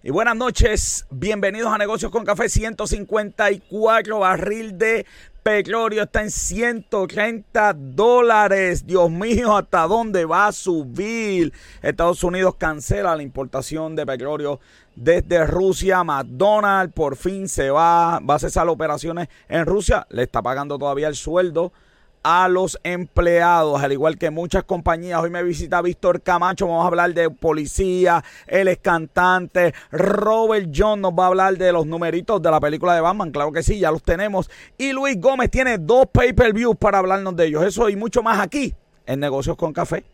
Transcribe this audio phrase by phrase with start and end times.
[0.00, 5.04] Y buenas noches, bienvenidos a Negocios con Café 154 barril de
[5.42, 8.86] petróleo está en 130 dólares.
[8.86, 11.52] Dios mío, ¿hasta dónde va a subir?
[11.82, 14.60] Estados Unidos cancela la importación de petróleo
[14.94, 16.04] desde Rusia.
[16.04, 20.06] McDonald's por fin se va, va a cesar operaciones en Rusia.
[20.10, 21.72] Le está pagando todavía el sueldo
[22.30, 25.22] a los empleados, al igual que muchas compañías.
[25.22, 29.72] Hoy me visita Víctor Camacho, vamos a hablar de policía, él es cantante.
[29.90, 33.50] Robert John nos va a hablar de los numeritos de la película de Batman, claro
[33.50, 34.50] que sí, ya los tenemos.
[34.76, 37.64] Y Luis Gómez tiene dos pay-per-views para hablarnos de ellos.
[37.64, 38.74] Eso y mucho más aquí
[39.06, 40.04] en Negocios con Café.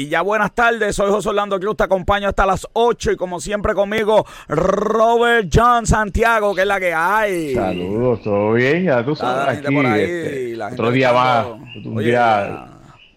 [0.00, 3.38] Y ya buenas tardes, soy José Orlando Cruz, te acompaño hasta las 8 y como
[3.38, 7.54] siempre conmigo Robert John Santiago, que es la que hay.
[7.54, 9.58] Saludos, todo bien, ya tú sabes.
[9.58, 11.46] Aquí, por ahí, este, otro día más,
[11.84, 12.66] un día,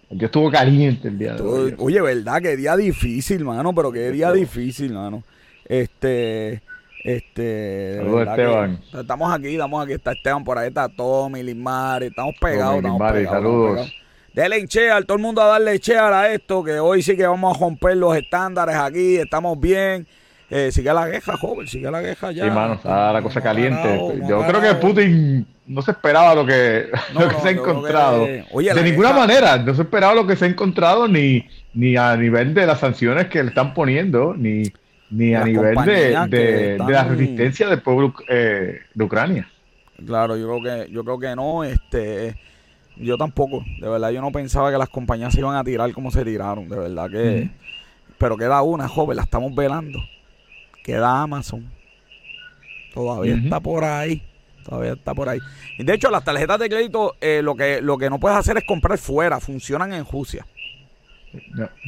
[0.09, 1.75] yo estuvo caliente el día de hoy.
[1.77, 5.23] Oye, verdad, qué día difícil, mano, pero qué día difícil, mano.
[5.63, 6.61] Este,
[7.05, 8.79] este, Saludos, Esteban.
[8.91, 13.37] estamos aquí, estamos aquí, está Esteban por ahí, está Tommy, Limar, estamos pegados, estamos pegados.
[13.37, 14.02] Saludos.
[14.33, 17.55] Denle chear, todo el mundo a darle chear a esto, que hoy sí que vamos
[17.55, 20.07] a romper los estándares aquí, estamos bien.
[20.49, 22.45] Eh, sigue la queja, joven, sigue la queja ya.
[22.45, 24.21] Sí, mano, está la cosa caliente.
[24.27, 28.25] yo creo que Putin no se esperaba lo que, lo que se ha encontrado.
[28.25, 32.55] de ninguna manera, no se esperaba lo que se ha encontrado ni, ni a nivel
[32.55, 34.63] de las sanciones que le están poniendo, ni,
[35.11, 39.47] ni a nivel de, de, la resistencia del pueblo eh, de Ucrania.
[40.03, 42.35] Claro, yo creo que, yo creo que no, este
[42.97, 46.11] yo tampoco, de verdad, yo no pensaba que las compañías se iban a tirar como
[46.11, 47.49] se tiraron, de verdad que...
[48.17, 49.99] Pero queda una, joven, la estamos velando.
[50.83, 51.69] Queda Amazon.
[52.93, 54.21] Todavía está por ahí.
[54.63, 55.39] Todavía está por ahí.
[55.77, 58.57] Y de hecho, las tarjetas de crédito, eh, lo, que, lo que no puedes hacer
[58.57, 59.39] es comprar fuera.
[59.39, 60.45] Funcionan en Rusia.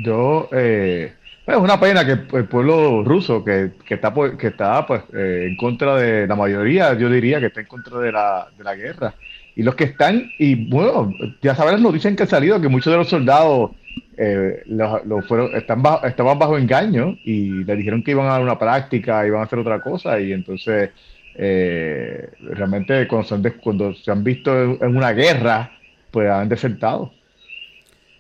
[0.04, 1.14] Yo, eh,
[1.46, 5.56] es una pena que el pueblo ruso, que, que está, que está pues, eh, en
[5.56, 9.14] contra de la mayoría, yo diría que está en contra de la, de la guerra,
[9.56, 12.92] y los que están, y bueno, ya sabes las noticias que han salido, que muchos
[12.92, 13.72] de los soldados
[14.18, 14.64] eh,
[15.28, 19.42] fueron, están estaban bajo engaño y le dijeron que iban a dar una práctica, iban
[19.42, 20.92] a hacer otra cosa, y entonces
[21.36, 25.72] eh, realmente cuando, cuando se han visto en, una guerra,
[26.12, 27.14] pues han desertado.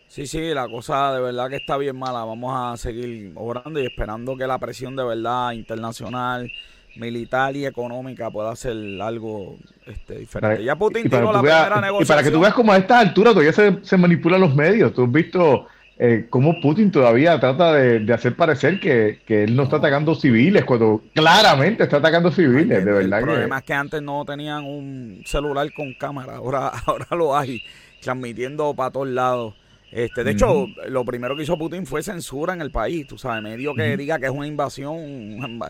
[0.07, 2.23] Sí, sí, la cosa de verdad que está bien mala.
[2.23, 6.49] Vamos a seguir obrando y esperando que la presión de verdad internacional
[6.95, 10.63] militar y económica pueda hacer algo este, diferente.
[10.63, 12.03] ya Putin la primera negociación.
[12.03, 14.93] Y para que tú veas cómo a esta altura todavía se, se manipulan los medios.
[14.93, 15.67] Tú has visto
[15.97, 21.01] eh, cómo Putin todavía trata de, hacer parecer que, él no, está atacando civiles, cuando
[21.13, 23.19] claramente está atacando civiles, de verdad.
[23.19, 27.61] El problema es que antes no tenían un celular con cámara, ahora, ahora lo hay,
[28.01, 29.53] transmitiendo para todos lados.
[29.89, 33.41] Este, de hecho, lo primero que hizo Putin fue censura en el país, tú sabes,
[33.41, 35.61] medio que diga que es una invasión,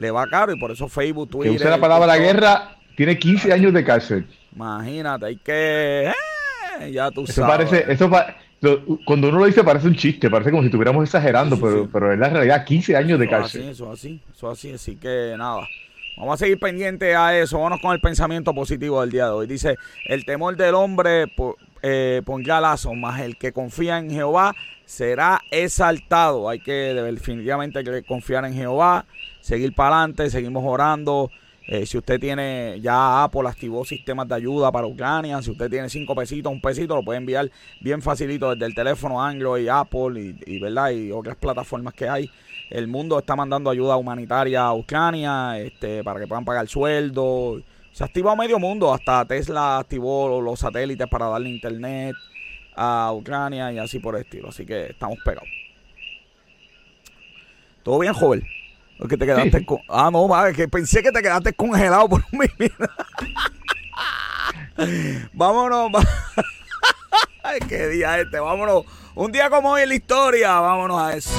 [0.00, 1.52] le va caro y por eso Facebook, Twitter.
[1.52, 4.26] Que use la palabra guerra, tiene 15 años de cárcel.
[4.54, 6.12] Imagínate, hay que.
[6.80, 8.10] Eh, ya tú eso Parece, eso
[9.04, 12.18] cuando uno lo dice parece un chiste, parece como si estuviéramos exagerando, pero, pero es
[12.18, 13.68] la realidad 15 años de cárcel.
[13.68, 15.66] Eso así, eso así, así que nada.
[16.16, 17.58] Vamos a seguir pendiente a eso.
[17.58, 19.46] Vamos con el pensamiento positivo del día de hoy.
[19.46, 21.32] Dice, el temor del hombre
[21.82, 26.48] eh, pondrá lazo, más el que confía en Jehová será exaltado.
[26.48, 29.06] Hay que definitivamente que confiar en Jehová,
[29.50, 31.28] seguir para adelante, seguimos orando.
[31.66, 35.42] Eh, si usted tiene, ya Apple activó sistemas de ayuda para Ucrania.
[35.42, 37.50] Si usted tiene cinco pesitos, un pesito, lo puede enviar
[37.80, 40.90] bien facilito desde el teléfono Android, Apple y, y, ¿verdad?
[40.90, 42.30] y otras plataformas que hay.
[42.70, 47.60] El mundo está mandando ayuda humanitaria a Ucrania este, para que puedan pagar sueldo.
[47.92, 48.94] Se ha activado medio mundo.
[48.94, 52.14] Hasta Tesla activó los satélites para darle internet
[52.76, 54.50] a Ucrania y así por el estilo.
[54.50, 55.48] Así que estamos pegados.
[57.82, 58.44] ¿Todo bien, joven?
[59.00, 59.78] Porque te quedaste con...
[59.88, 62.86] Ah, no, madre, que pensé que te quedaste congelado por un minuto.
[65.32, 65.90] vámonos.
[67.42, 68.38] Ay, qué día este.
[68.38, 68.84] Vámonos.
[69.14, 70.60] Un día como hoy en la historia.
[70.60, 71.30] Vámonos a eso.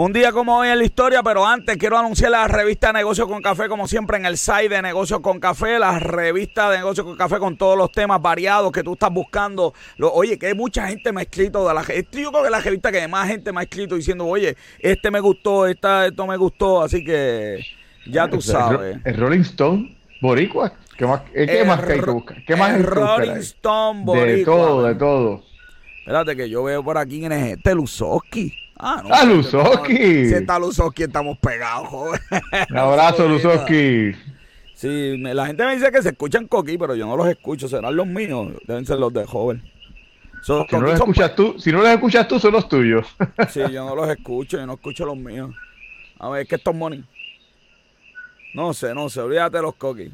[0.00, 3.42] Un día como hoy en la historia, pero antes quiero anunciar la revista Negocios con
[3.42, 7.16] Café, como siempre en el site de Negocios con Café, la revista de Negocios con
[7.16, 9.74] Café con todos los temas variados que tú estás buscando.
[9.98, 12.60] oye, que mucha gente me ha escrito de la Esto yo creo que es la
[12.60, 16.36] revista que más gente me ha escrito diciendo, oye, este me gustó, esta, esto me
[16.36, 17.66] gustó, así que
[18.06, 18.98] ya tú sabes.
[19.04, 22.44] El, Rolling Stone Boricua, ¿qué más, ¿qué más que hay que buscar?
[22.46, 24.32] ¿Qué más el Rolling Stone Boricua.
[24.32, 25.42] De todo, de todo.
[25.98, 28.67] Espérate que yo veo por aquí quién es este, Luzoski.
[28.78, 29.14] Ah, no.
[29.14, 30.28] ¡Ah, Luzoski!
[30.28, 32.20] Si está Luzoski, estamos pegados, joven.
[32.70, 34.14] Un abrazo, Luzoski.
[34.74, 37.66] Sí, la gente me dice que se escuchan coquí, pero yo no los escucho.
[37.68, 38.52] Serán los míos.
[38.64, 39.60] Deben ser los de joven.
[40.40, 43.04] si, no los escuchas tú, si no los escuchas tú, son los tuyos.
[43.50, 44.56] sí, yo no los escucho.
[44.56, 45.50] Yo no escucho los míos.
[46.20, 47.04] A ver, ¿qué estos money?
[48.54, 49.20] No sé, no sé.
[49.20, 50.12] Olvídate de los coquis.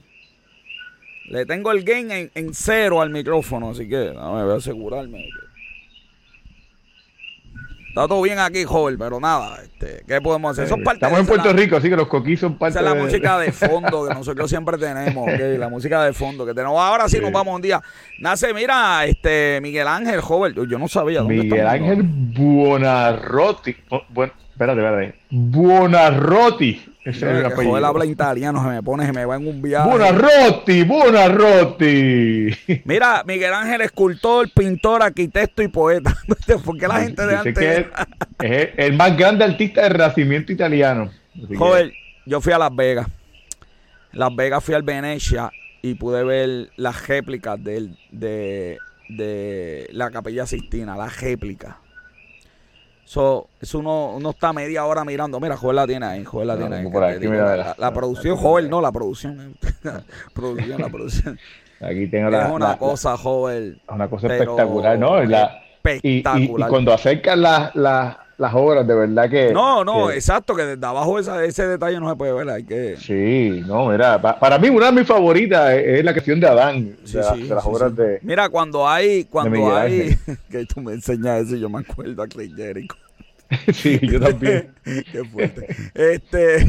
[1.26, 4.56] Le tengo el gain en, en, cero al micrófono, así que a ver, voy a
[4.56, 5.28] asegurarme.
[7.94, 10.64] Está todo bien aquí, joven, pero nada, este, ¿qué podemos hacer?
[10.64, 13.38] Eso Estamos en Puerto Rico, así que los coquis son parte Esa es la música
[13.38, 16.76] de fondo que nosotros siempre tenemos, la música de fondo que tenemos.
[16.76, 17.80] Ahora sí, nos vamos un día.
[18.18, 23.76] Nace, mira, este Miguel Ángel, joven, yo no sabía dónde Miguel Ángel Buonarroti.
[24.08, 25.14] Bueno, espérate, espérate.
[25.30, 29.60] Buonarroti ese es el Joel habla italiano, se me pone, se me va en un
[29.60, 29.86] viaje.
[29.86, 32.50] Buonarroti, Buonarroti.
[32.84, 36.16] Mira, Miguel Ángel, escultor, pintor, arquitecto y poeta.
[36.64, 37.86] ¿Por qué la gente de antes...
[38.40, 41.10] es, el más grande artista del renacimiento italiano.
[41.54, 41.92] Joel,
[42.24, 43.06] yo fui a Las Vegas.
[44.12, 45.50] Las Vegas fui al Venecia
[45.82, 48.78] y pude ver las réplicas de, de,
[49.10, 51.76] de la Capilla Sistina, las réplicas.
[53.04, 55.38] So, eso uno, uno está media hora mirando.
[55.38, 56.24] Mira, Joel la tiene ahí.
[56.24, 56.90] Joel la tiene ahí.
[57.78, 59.56] la, producción, Joel, no, la producción.
[60.34, 61.38] producción, la producción.
[61.80, 62.46] Aquí tengo la.
[62.46, 63.80] Es una cosa, Joel.
[63.88, 65.18] Una cosa espectacular, ¿no?
[65.18, 65.64] espectacular.
[66.02, 66.22] Y,
[66.68, 69.52] cuando acercan las, las, obras, de verdad que.
[69.52, 72.48] No, no, exacto, que desde abajo esa, ese detalle no se puede ver.
[72.50, 72.96] Hay que...
[72.96, 74.20] Sí, no, mira.
[74.20, 76.96] para mí, una de mis favoritas es, la cuestión de Adán.
[77.04, 78.18] de, las obras de.
[78.22, 79.24] Mira, cuando hay.
[79.24, 80.16] Cuando hay.
[80.50, 82.96] que tú me enseñas eso, yo me acuerdo a Clay Jericho.
[83.72, 84.72] sí, yo también.
[84.84, 85.68] Qué fuerte.
[85.94, 86.66] Este,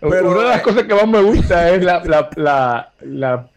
[0.00, 3.48] pero, Una de las cosas que más me gusta es la, la, la, la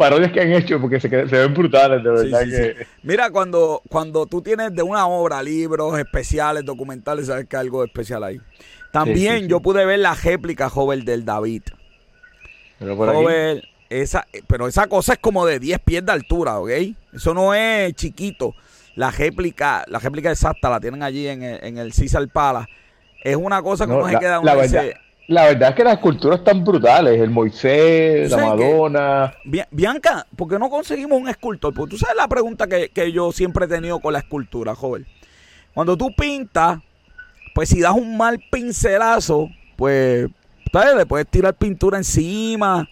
[0.00, 2.40] parodias que han hecho porque se, se ven brutales, de verdad.
[2.40, 2.86] que...
[3.02, 7.84] Mira, cuando, cuando tú tienes de una obra libros especiales, documentales, sabes que hay algo
[7.84, 8.40] especial ahí.
[8.90, 11.64] También yo pude ver la réplica, joven, del David.
[12.78, 13.60] Pero joven,
[13.90, 16.70] esa, pero esa cosa es como de 10 pies de altura, ¿ok?
[17.12, 18.54] Eso no es chiquito
[18.96, 22.66] la réplica, la réplica exacta la tienen allí en el, en el César Pala.
[23.22, 24.84] Es una cosa que no, se queda la verdad,
[25.30, 27.20] la verdad es que las esculturas están brutales.
[27.20, 29.34] El Moisés, la Madonna.
[29.70, 31.72] Bianca, ¿por qué no conseguimos un escultor?
[31.72, 35.06] Porque tú sabes la pregunta que, yo siempre he tenido con la escultura, joven.
[35.72, 36.80] Cuando tú pintas,
[37.54, 40.26] pues si das un mal pincelazo, pues,
[40.72, 40.96] ¿sabes?
[40.96, 42.88] Le puedes tirar pintura encima.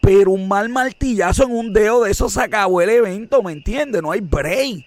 [0.00, 4.00] Pero un mal martillazo en un dedo de eso se acabó el evento, ¿me entiendes?
[4.00, 4.86] No hay break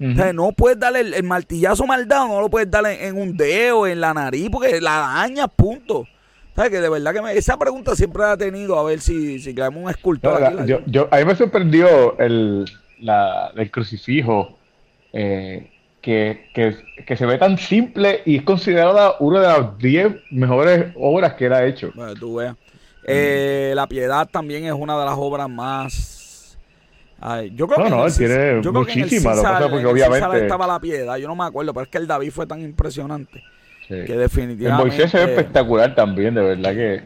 [0.00, 4.00] no puedes darle el, martillazo mal dado, no lo puedes darle en, un dedo, en
[4.00, 6.06] la nariz, porque la daña, punto.
[6.54, 6.70] ¿Sabes?
[6.70, 9.82] Que de verdad que esa pregunta siempre la ha tenido, a ver si, si creamos
[9.82, 10.66] un escultor.
[10.86, 12.64] yo, a mí me sorprendió el,
[13.56, 14.58] el crucifijo,
[15.12, 15.70] eh,
[16.00, 16.48] que,
[17.16, 21.52] se ve tan simple y es considerada una de las 10 mejores obras que él
[21.52, 21.92] ha hecho.
[21.94, 22.56] Bueno, tú veas.
[23.06, 26.20] Eh, la piedad también es una de las obras más
[27.52, 29.38] yo creo no, que no, él tiene yo muchísimas.
[29.70, 30.42] porque obviamente.
[30.42, 33.42] estaba la piedad, yo no me acuerdo, pero es que el David fue tan impresionante.
[34.06, 34.82] Que definitivamente.
[34.82, 37.02] El Moisés se ve espectacular también, de verdad que.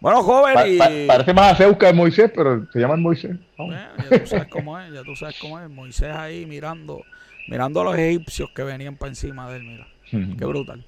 [0.00, 0.56] Bueno, joven.
[0.66, 1.06] y...
[1.06, 3.36] parece más a Ceuca de Moisés, pero se llama Moisés.
[3.58, 5.70] ya tú sabes cómo es, ya tú sabes cómo es.
[5.70, 7.02] Moisés ahí mirando,
[7.48, 9.86] mirando a los egipcios que venían para encima de él, mira.
[10.10, 10.84] Qué brutal.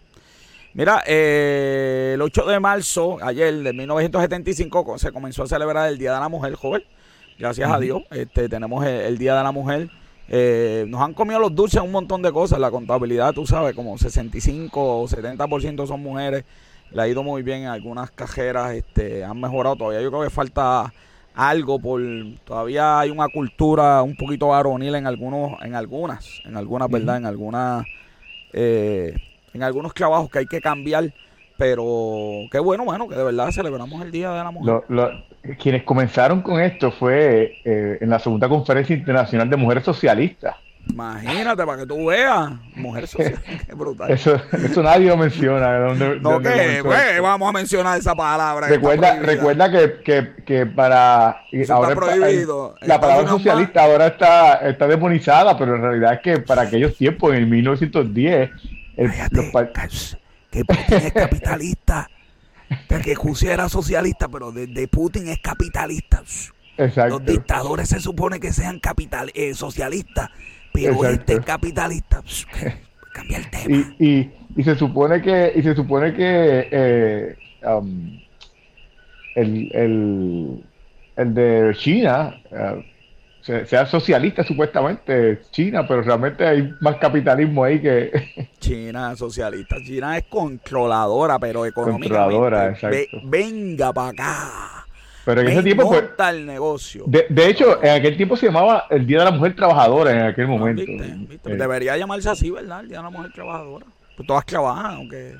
[0.74, 6.12] Mira, eh, el 8 de marzo, ayer de 1975, se comenzó a celebrar el Día
[6.12, 6.82] de la Mujer, joven
[7.38, 8.02] gracias a Dios.
[8.10, 9.90] Este, tenemos el, Día de la Mujer.
[10.28, 12.58] Eh, nos han comido los dulces un montón de cosas.
[12.58, 16.44] La contabilidad, tú sabes, como 65 o 70% son mujeres.
[16.92, 18.74] Le ha ido muy bien en algunas cajeras.
[18.74, 20.02] Este, han mejorado todavía.
[20.02, 20.92] Yo creo que falta
[21.34, 22.00] algo por
[22.44, 27.26] todavía hay una cultura un poquito varonil en algunos en algunas en algunas verdad en
[27.26, 27.84] algunas
[28.54, 29.14] eh,
[29.52, 31.12] en algunos trabajos que hay que cambiar
[31.56, 34.82] pero qué bueno, bueno, que de verdad celebramos el Día de la Mujer.
[35.58, 40.56] Quienes comenzaron con esto fue eh, en la segunda conferencia internacional de mujeres socialistas.
[40.88, 44.10] Imagínate, para que tú veas, mujeres socialistas, qué brutal.
[44.10, 45.94] Eso, eso nadie lo menciona.
[45.94, 48.68] no, que pues, vamos a mencionar esa palabra.
[48.68, 51.42] Recuerda, recuerda que, que, que para...
[51.70, 52.76] ahora está prohibido.
[52.82, 57.32] la palabra socialista ahora está, está demonizada, pero en realidad es que para aquellos tiempos,
[57.32, 58.50] en el 1910
[58.96, 59.10] el,
[60.50, 62.08] que Putin es capitalista.
[63.02, 66.22] Que Rusia era socialista, pero de, Putin es capitalista.
[66.76, 67.18] Exacto.
[67.18, 70.30] Los dictadores se supone que sean capital, eh, socialistas,
[70.72, 72.22] pero este es capitalista.
[73.12, 73.94] Cambia el tema.
[73.98, 78.20] Y, y, se supone que, y se supone que eh, um,
[79.34, 80.64] el, el,
[81.16, 82.82] el, de China uh,
[83.46, 88.48] sea socialista supuestamente China, pero realmente hay más capitalismo ahí que...
[88.58, 89.76] China socialista.
[89.84, 92.08] China es controladora, pero económicamente.
[92.08, 93.18] Controladora, exacto.
[93.24, 94.86] venga para acá.
[95.24, 96.08] Pero en ese tiempo fue.
[96.30, 97.02] el negocio.
[97.06, 100.22] De, de, hecho, en aquel tiempo se llamaba el Día de la Mujer Trabajadora, en
[100.22, 100.82] aquel ah, momento.
[100.82, 101.56] Eh.
[101.56, 102.80] Debería llamarse así, ¿verdad?
[102.82, 103.86] El Día de la Mujer Trabajadora.
[104.16, 105.34] Pues todas trabajan, aunque.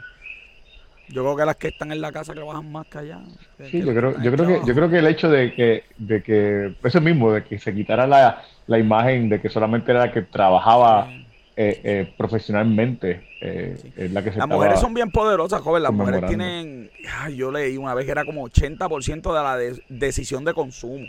[1.09, 3.21] Yo creo que las que están en la casa trabajan más que allá.
[3.71, 6.75] sí, yo creo, yo creo que, yo creo que el hecho de que, de que,
[6.83, 10.23] eso mismo, de que se quitara la, la imagen de que solamente era la que
[10.23, 11.09] trabajaba
[11.59, 15.85] eh, eh, profesionalmente eh, la que se Las mujeres son bien poderosas, joven.
[15.85, 16.91] Las mujeres tienen,
[17.35, 21.07] yo leí una vez que era como 80% de la decisión de consumo.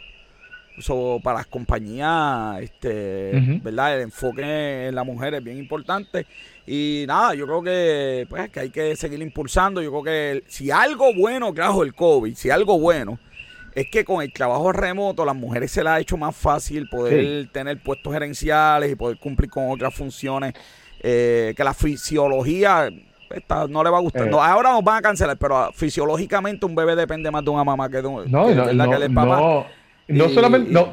[0.78, 3.96] Eso para las compañías, este, ¿verdad?
[3.96, 6.26] El enfoque en la mujer es bien importante.
[6.70, 9.82] Y nada, yo creo que, pues, que hay que seguir impulsando.
[9.82, 13.18] Yo creo que si algo bueno trajo el COVID, si algo bueno,
[13.74, 17.48] es que con el trabajo remoto las mujeres se les ha hecho más fácil poder
[17.54, 20.54] tener puestos gerenciales y poder cumplir con otras funciones
[21.00, 22.90] eh, que la fisiología
[23.70, 24.28] no le va a gustar.
[24.28, 24.32] Eh.
[24.34, 28.02] ahora nos van a cancelar, pero fisiológicamente un bebé depende más de una mamá que
[28.02, 29.66] de un no, no, no,
[30.08, 30.92] No, solamente, no,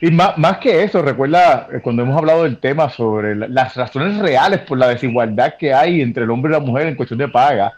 [0.00, 4.18] y más, más, que eso, recuerda eh, cuando hemos hablado del tema sobre las razones
[4.18, 7.28] reales por la desigualdad que hay entre el hombre y la mujer en cuestión de
[7.28, 7.74] paga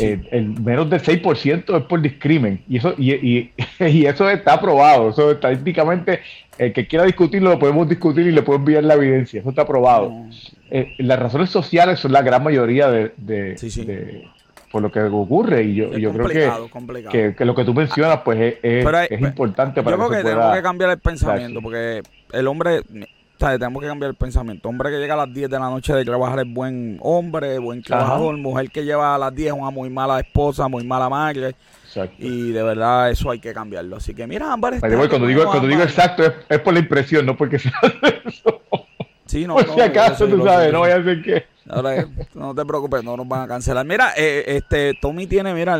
[0.00, 2.60] eh, el menos del 6% es por discrimen.
[2.68, 3.52] Y eso, y, y,
[4.06, 5.10] eso está probado.
[5.10, 6.20] Eso estadísticamente,
[6.56, 9.40] el que quiera discutirlo, lo podemos discutir y le puedo enviar la evidencia.
[9.40, 10.12] Eso está probado.
[10.70, 13.56] Eh, las razones sociales son la gran mayoría de,
[14.70, 15.62] por lo que ocurre.
[15.64, 16.28] Y yo, yo creo
[17.10, 20.54] que, que, lo que tú mencionas, pues es, es, importante para yo creo que, tenemos
[20.54, 22.82] que cambiar el pensamiento, porque el hombre
[23.38, 24.68] tenemos que cambiar el pensamiento.
[24.68, 27.82] Hombre que llega a las 10 de la noche de trabajar es buen hombre, buen
[27.82, 28.36] trabajador.
[28.36, 31.54] Mujer que lleva a las 10 es una muy mala esposa, muy mala madre.
[32.18, 33.96] Y de verdad eso hay que cambiarlo.
[33.96, 37.58] Así que mira, Ámbar Cuando digo, cuando digo exacto es, por la impresión, no porque
[37.58, 37.72] sea
[38.24, 38.62] eso.
[39.28, 41.44] Sí, no, por si acaso, tú sabes, no voy a hacer qué.
[42.34, 43.84] no te preocupes, no nos van a cancelar.
[43.84, 45.76] Mira, eh, este Tommy tiene, mira,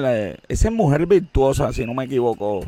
[0.49, 2.61] esa es mujer virtuosa, si no me equivoco.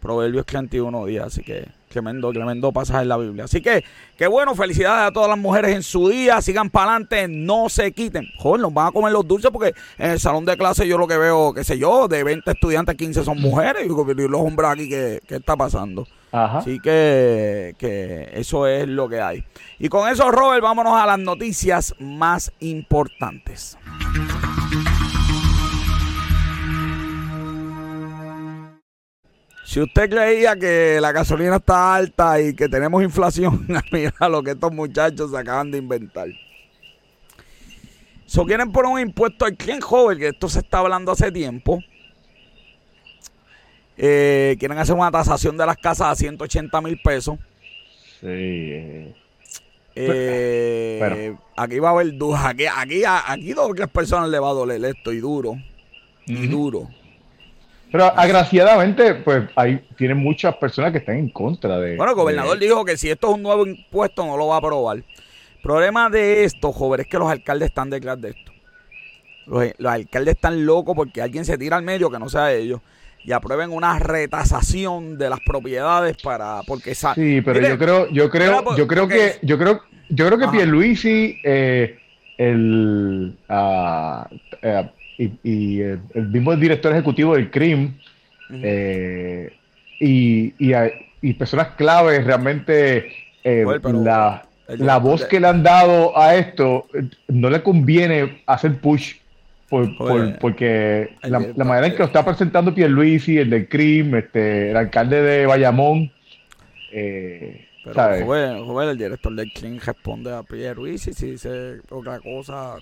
[0.00, 3.44] Proverbios 31 días, así que Tremendo, tremendo pasaje en la Biblia.
[3.44, 3.82] Así que,
[4.18, 6.42] qué bueno, felicidades a todas las mujeres en su día.
[6.42, 8.26] Sigan para adelante, no se quiten.
[8.36, 11.06] Joder, nos van a comer los dulces porque en el salón de clase yo lo
[11.06, 13.86] que veo, qué sé yo, de 20 estudiantes, 15 son mujeres.
[13.86, 16.06] Y los hombres aquí, ¿qué, qué está pasando?
[16.32, 19.44] Así que, que eso es lo que hay.
[19.78, 23.78] Y con eso, Robert, vámonos a las noticias más importantes.
[29.66, 34.52] Si usted creía que la gasolina está alta y que tenemos inflación, mira lo que
[34.52, 36.28] estos muchachos se acaban de inventar.
[38.26, 41.82] So, quieren poner un impuesto al quien joven, que esto se está hablando hace tiempo.
[43.96, 47.36] Eh, quieren hacer una tasación de las casas a 180 mil pesos.
[48.20, 48.28] Sí.
[48.28, 49.14] Eh,
[49.96, 52.44] eh aquí va a haber dudas.
[52.44, 55.56] Aquí, aquí, aquí dos o tres personas le va a doler esto y duro.
[56.24, 56.88] Y duro.
[57.90, 61.96] Pero agraciadamente, pues hay tienen muchas personas que están en contra de.
[61.96, 64.58] Bueno, el gobernador dijo que si esto es un nuevo impuesto no lo va a
[64.58, 65.02] aprobar.
[65.62, 68.52] Problema de esto, joven, es que los alcaldes están detrás de esto.
[69.46, 72.80] Los, alcaldes están locos porque alguien se tira al medio que no sea ellos
[73.24, 78.76] y aprueben una retasación de las propiedades para porque sí pero yo creo yo creo
[78.76, 81.98] yo creo que yo creo yo creo que Pierluisi eh,
[82.38, 84.24] el uh,
[85.18, 87.94] y, el, mismo director ejecutivo del CRIM
[88.50, 89.52] eh,
[90.00, 96.86] y, y, personas claves realmente eh, la, la voz que le han dado a esto
[97.28, 99.14] no le conviene hacer push
[99.68, 104.76] por, porque la, manera en que lo está presentando Pierluisi, el del CRIM, este, el
[104.76, 106.12] alcalde de Bayamón,
[106.92, 112.76] eh, pero el director del CRIM responde a Pierluisi si dice otra cosa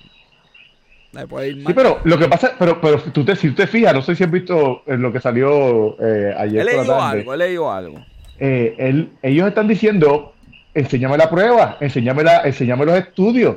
[1.66, 4.14] Sí, pero lo que pasa, pero, pero tú te, si tú te fijas, no sé
[4.14, 6.62] si has visto eh, lo que salió eh, ayer.
[6.62, 8.04] He leído algo, he leído algo.
[8.38, 10.34] Eh, ellos están diciendo,
[10.74, 13.56] enséñame la prueba, enséñame, la, enséñame los estudios.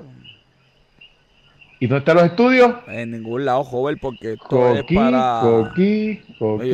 [1.79, 2.73] ¿Y dónde están los estudios?
[2.87, 5.41] En ningún lado, joven, porque esto es para...
[5.41, 6.69] Coquí, coquí.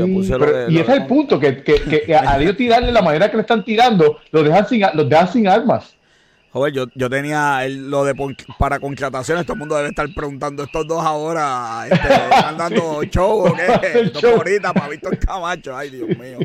[0.70, 3.42] y ese es el punto, que, que, que a ellos tirarle la manera que le
[3.42, 5.98] están tirando, los dejan sin, los dejan sin armas.
[6.54, 8.14] Joder, yo, yo tenía el- lo de
[8.60, 11.96] para contrataciones, todo el mundo debe estar preguntando estos dos ahora, este,
[12.32, 16.38] están dando show o qué, dos horitas para Víctor Camacho, ay Dios mío.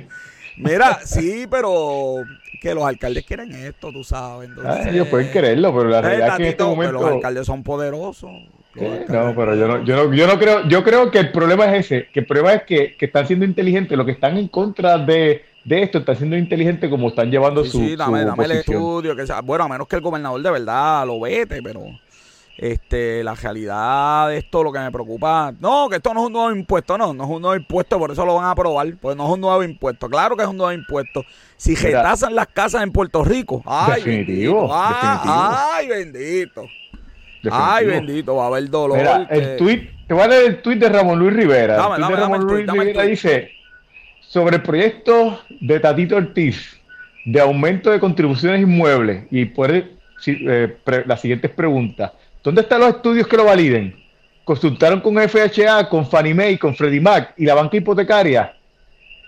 [0.57, 2.23] Mira, sí, pero
[2.61, 4.49] que los alcaldes quieren esto, tú sabes.
[4.49, 6.93] Entonces, Ah, ellos pueden quererlo, pero la eh, realidad es que en este momento.
[6.95, 8.31] los alcaldes son poderosos.
[8.75, 11.67] Alcaldes- No, pero yo no, yo no, yo no creo, yo creo que el problema
[11.77, 14.49] es ese, que el problema es que, que están siendo inteligentes, los que están en
[14.49, 18.27] contra de, de esto están siendo inteligentes como están llevando Sí, su, sí, dame, su
[18.29, 19.15] dame el estudio.
[19.17, 21.85] Que sea, bueno, a menos que el gobernador de verdad lo vete, pero
[22.57, 25.53] este la realidad de esto, lo que me preocupa.
[25.61, 28.11] No, que esto no es un nuevo impuesto, no, no es un nuevo impuesto, por
[28.11, 30.09] eso lo van a aprobar, pues no es un nuevo impuesto.
[30.09, 31.23] Claro que es un nuevo impuesto.
[31.57, 35.45] Si retasan las casas en Puerto Rico, ay, Definitivo, bendito, ah, definitivo.
[35.75, 36.65] ay, bendito.
[37.51, 38.99] Ay, bendito, va a haber dolor.
[38.99, 41.77] Mira, que- el tweet, te voy a leer el tweet de Ramón Luis Rivera.
[41.77, 43.11] Dame, el dame, tweet de dame Ramón Luis tuit, dame el Rivera tuit.
[43.11, 43.51] dice
[44.29, 46.77] sobre el proyecto de Tatito Ortiz
[47.25, 52.13] de aumento de contribuciones inmuebles y puede si- eh, las siguientes preguntas.
[52.43, 53.95] ¿Dónde están los estudios que lo validen?
[54.45, 58.55] ¿Consultaron con FHA, con Fannie Mae, con Freddie Mac y la banca hipotecaria?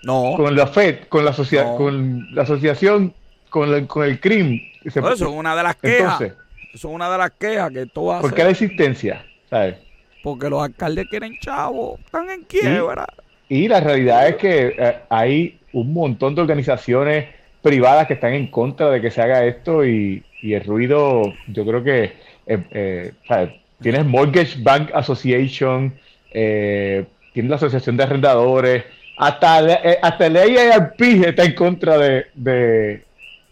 [0.03, 1.75] no, con la FED, con la, asocia- No.
[1.77, 3.13] con la asociación,
[3.51, 4.59] con, la- con el CRIM.
[4.83, 5.99] Se- eso es una de las quejas.
[6.21, 6.33] Entonces,
[6.73, 9.23] eso es una de las quejas que va a ¿por qué la existencia?
[9.47, 9.75] ¿Sabes?
[10.23, 13.05] Porque los alcaldes quieren chavos, están en quiebra.
[13.51, 17.27] Y la realidad es que eh, hay un montón de organizaciones
[17.61, 21.65] privadas que están en contra de que se haga esto y, y el ruido, yo
[21.65, 22.13] creo que,
[22.47, 23.13] eh, eh,
[23.81, 25.93] tienes Mortgage Bank Association,
[26.31, 28.85] eh, tienes la Asociación de Arrendadores,
[29.17, 33.03] hasta, eh, hasta el AARP está en contra de, de,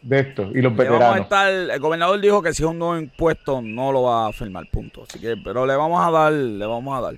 [0.01, 1.19] de esto y los Le vamos a veteranos.
[1.19, 4.65] estar, el gobernador dijo que si es un nuevo impuesto no lo va a firmar,
[4.71, 5.03] punto.
[5.03, 7.15] Así que, pero le vamos a dar, le vamos a dar.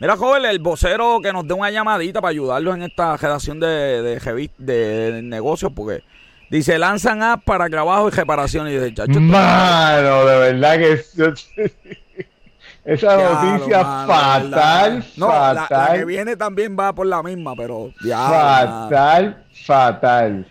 [0.00, 3.66] Mira, joven, el vocero que nos dé una llamadita para ayudarlos en esta redacción de,
[4.02, 6.02] de, revi- de- de negocios, porque
[6.50, 8.68] dice, lanzan app para trabajo y reparación.
[8.68, 10.92] Y dice, chacho, Mano, de verdad que
[12.84, 15.04] esa diablo, noticia mano, fatal.
[15.16, 20.46] No, la- la, fatal, que viene también va por la misma, pero fatal, fatal.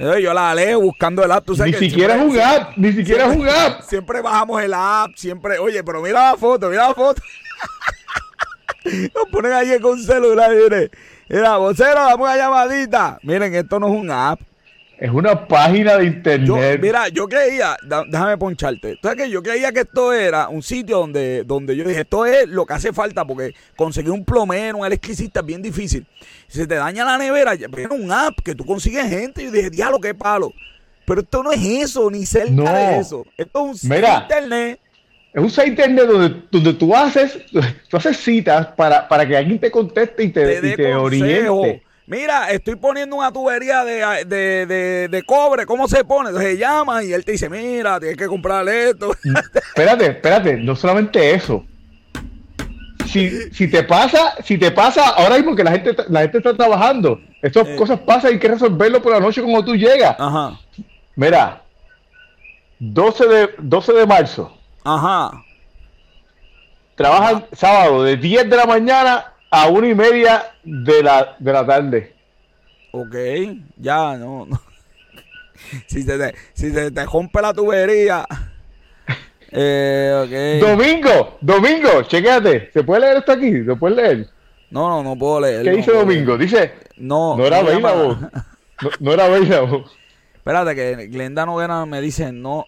[0.00, 1.44] Yo la leo buscando el app.
[1.44, 3.80] Tú sabes Ni que siquiera siempre- un app, ni siquiera es un app.
[3.82, 5.58] Siempre bajamos el app, siempre.
[5.58, 7.20] Oye, pero mira la foto, mira la foto.
[9.14, 10.90] Nos ponen ahí con celular, mire.
[11.28, 13.18] Mira, vocero, dame una llamadita.
[13.22, 14.40] Miren, esto no es un app.
[14.98, 16.80] Es una página de Yo, internet.
[16.82, 18.94] mira, yo creía, da- déjame poncharte.
[18.96, 22.26] ¿Tú sabes que Yo creía que esto era un sitio donde, donde yo dije, esto
[22.26, 26.04] es lo que hace falta, porque conseguir un plomero, un electricista es bien difícil.
[26.48, 29.44] Si se te daña la nevera, es un app que tú consigues gente.
[29.44, 30.52] Yo dije, diablo, qué palo.
[31.06, 32.64] Pero esto no es eso, ni cerca No.
[32.72, 33.24] de eso.
[33.36, 34.22] Esto es un Mira.
[34.22, 34.80] internet.
[35.32, 37.38] Es un site internet donde, donde tú haces,
[37.88, 41.82] tú haces citas para, para que alguien te conteste y te, te y te oriente.
[42.06, 46.30] Mira, estoy poniendo una tubería de, de, de, de cobre, ¿cómo se pone?
[46.30, 49.12] Entonces llama y él te dice, mira, tienes que comprar esto.
[49.54, 51.66] Espérate, espérate, no solamente eso.
[53.06, 56.54] Si, si te pasa, si te pasa ahora mismo que la gente, la gente está
[56.54, 57.76] trabajando, estas Eh.
[57.76, 60.16] cosas pasan y hay que resolverlo por la noche cuando tú llegas.
[60.18, 60.58] Ajá,
[61.16, 61.62] Mira,
[62.78, 64.57] 12 de, 12 de marzo,
[64.94, 65.44] ajá.
[66.94, 71.66] trabajan sábado de 10 de la mañana a 1 y media de la, de la
[71.66, 72.14] tarde.
[72.92, 73.14] Ok,
[73.76, 74.60] ya, no, no.
[75.88, 78.24] Si se te, si se te rompe la tubería.
[79.50, 80.68] Eh, ok.
[80.68, 83.64] Domingo, domingo, chequéate, ¿se puede leer esto aquí?
[83.64, 84.28] ¿Se puede leer?
[84.70, 85.62] No, no, no puedo leer.
[85.62, 86.36] ¿Qué no dice domingo?
[86.36, 86.50] leer.
[86.50, 88.28] Dice, No, no era available.
[88.82, 89.84] No, no era available.
[90.34, 92.66] Espérate, que Glenda Noguera me dice no,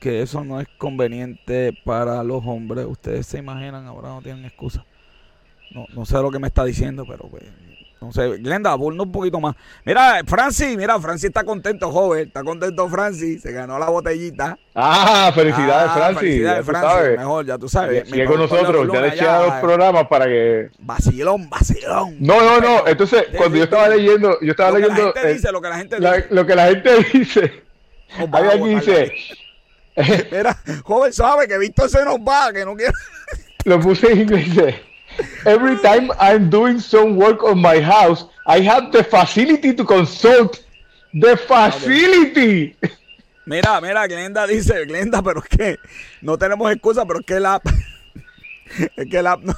[0.00, 2.86] que eso no es conveniente para los hombres.
[2.88, 4.84] Ustedes se imaginan, ahora no tienen excusa.
[5.70, 7.42] No, no sé lo que me está diciendo, pero pues,
[8.00, 8.38] no sé.
[8.38, 9.54] Glenda, burla un poquito más.
[9.84, 12.28] Mira, Francis, mira, Francis está contento, joven.
[12.28, 14.56] Está contento Francis, se ganó la botellita.
[14.74, 16.20] Ah, felicidades, Ah, Francis.
[16.20, 16.90] Felicidades, Francis.
[16.90, 17.18] sabes.
[17.18, 18.08] Mejor, ya tú sabes.
[18.08, 20.70] Sigue con nosotros, ya le eché a los allá, programas para que.
[20.78, 22.16] Vacilón, vacilón.
[22.20, 22.86] No, no, no.
[22.86, 25.60] Entonces, cuando yo estaba leyendo, yo estaba Lo que la leyendo gente eh, dice, lo
[25.60, 26.26] que la gente la- dice.
[26.30, 27.62] lo que la gente dice.
[28.18, 29.12] Nos van Hay a aquí botar dice,
[30.30, 32.92] Mira, joven, sabe que Víctor se nos va, que no quiere.
[33.64, 34.76] lo puse en inglés.
[35.44, 40.64] Every time I'm doing some work on my house, I have the facility to consult.
[41.12, 42.76] The facility.
[43.44, 45.78] Mira, mira, Glenda dice, Glenda, pero es que
[46.20, 47.64] no tenemos excusa, pero es que app,
[48.96, 49.54] es que app no,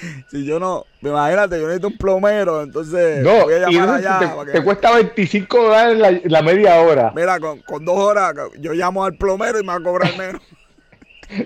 [0.30, 4.18] si yo no, imagínate, yo necesito un plomero, entonces No, voy a llamar allá.
[4.18, 7.12] te, para te cuesta 25 dólares la, la media hora.
[7.14, 10.42] Mira, con, con dos horas yo llamo al plomero y me va a cobrar menos.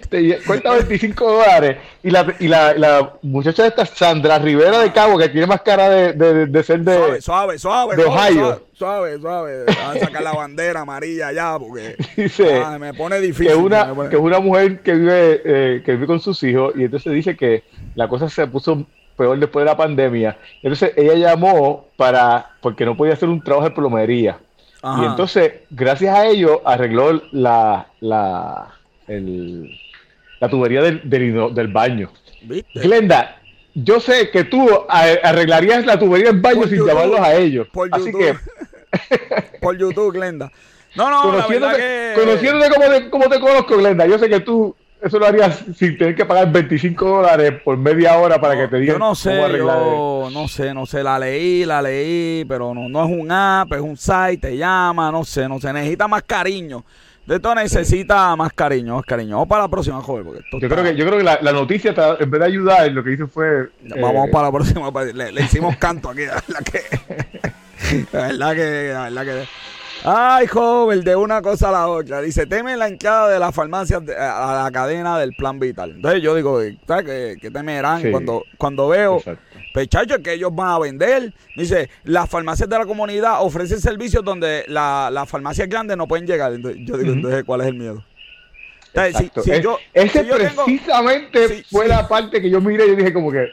[0.08, 1.78] Te cuesta 25 dólares.
[2.02, 5.88] Y la, y la, la muchacha esta, Sandra Rivera de Cabo, que tiene más cara
[5.88, 7.20] de, de, de ser de.
[7.20, 8.62] Suave, suave, de Ohio.
[8.74, 9.64] Suave, suave.
[9.68, 13.48] a sacar la bandera amarilla ya, porque dice ah, me pone difícil.
[13.48, 17.12] Que una, que una mujer que vive, eh, que vive con sus hijos, y entonces
[17.12, 17.64] dice que
[17.94, 20.38] la cosa se puso peor después de la pandemia.
[20.62, 24.38] Entonces ella llamó para, porque no podía hacer un trabajo de plomería.
[24.82, 28.79] Y entonces, gracias a ello, arregló la, la,
[29.10, 29.70] el,
[30.38, 32.10] la tubería del, del, baño.
[32.74, 33.40] Glenda,
[33.74, 37.68] yo sé que tú arreglarías la tubería del baño sin llamarlos a ellos.
[37.72, 38.34] Por Así que.
[39.60, 40.50] por YouTube, Glenda.
[40.96, 42.12] No, no, conociéndote, que...
[42.16, 45.96] conociéndote como te, como te conozco, Glenda, yo sé que tú eso lo harías sin
[45.96, 49.34] tener que pagar 25 dólares por media hora para que te digan yo no sé,
[49.56, 53.72] yo no sé, no sé, la leí, la leí, pero no, no es un app,
[53.72, 56.84] es un site, te llama, no sé, no sé, necesita más cariño.
[57.30, 59.36] De esto necesita más cariño, más cariño.
[59.36, 60.24] Vamos para la próxima, joven.
[60.24, 63.04] Porque yo, creo que, yo creo que la, la noticia, en vez de ayudar, lo
[63.04, 63.70] que hizo fue...
[64.00, 64.90] Vamos eh, para la próxima.
[65.14, 66.26] Le, le, hicimos canto aquí.
[66.26, 68.06] La verdad que...
[68.10, 68.92] La verdad que...
[68.92, 69.48] La verdad que
[70.04, 72.22] Ay, joven, de una cosa a la otra.
[72.22, 75.92] Dice, teme la entrada de las farmacias a la cadena del plan vital.
[75.96, 79.22] Entonces yo digo, ¿sabes qué, temerán cuando, cuando veo,
[79.74, 81.34] pechacho, pues, que ellos van a vender?
[81.54, 86.56] Dice, las farmacias de la comunidad ofrecen servicios donde las farmacias grandes no pueden llegar.
[86.56, 88.04] yo digo, entonces, ¿cuál es el miedo?
[89.12, 93.46] si, yo, ese precisamente fue la parte que yo miré y dije como que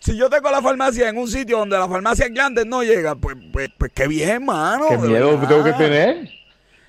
[0.00, 3.36] si yo tengo la farmacia en un sitio donde las farmacias grandes no llegan, pues,
[3.52, 4.86] pues, pues qué bien, mano.
[4.88, 6.30] ¿Qué miedo tengo que tener?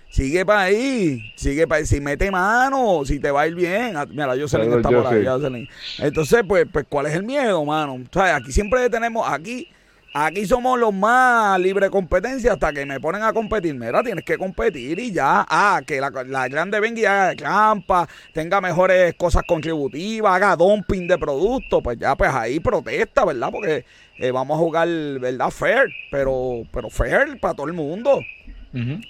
[0.10, 1.86] Sigue para ahí, sigue para ahí.
[1.86, 3.95] Si mete mano, si te va a ir bien.
[3.95, 5.67] Ah, mira, yo Jocelyn está por ahí.
[5.99, 7.93] Entonces, pues, pues, ¿cuál es el miedo, mano?
[7.93, 9.69] O sea, aquí siempre tenemos, aquí
[10.12, 13.76] Aquí somos los más libre competencia hasta que me ponen a competir.
[13.76, 15.45] Mira, tienes que competir y ya.
[15.48, 16.10] Ah, que la,
[16.48, 21.82] grande venga y haga trampa, tenga mejores cosas contributivas, haga dumping de productos.
[21.84, 23.50] Pues ya, pues ahí protesta, ¿verdad?
[23.52, 23.86] Porque
[24.17, 25.52] eh, vamos a jugar, ¿verdad?
[25.52, 28.19] Fair, pero, pero fair para todo el mundo.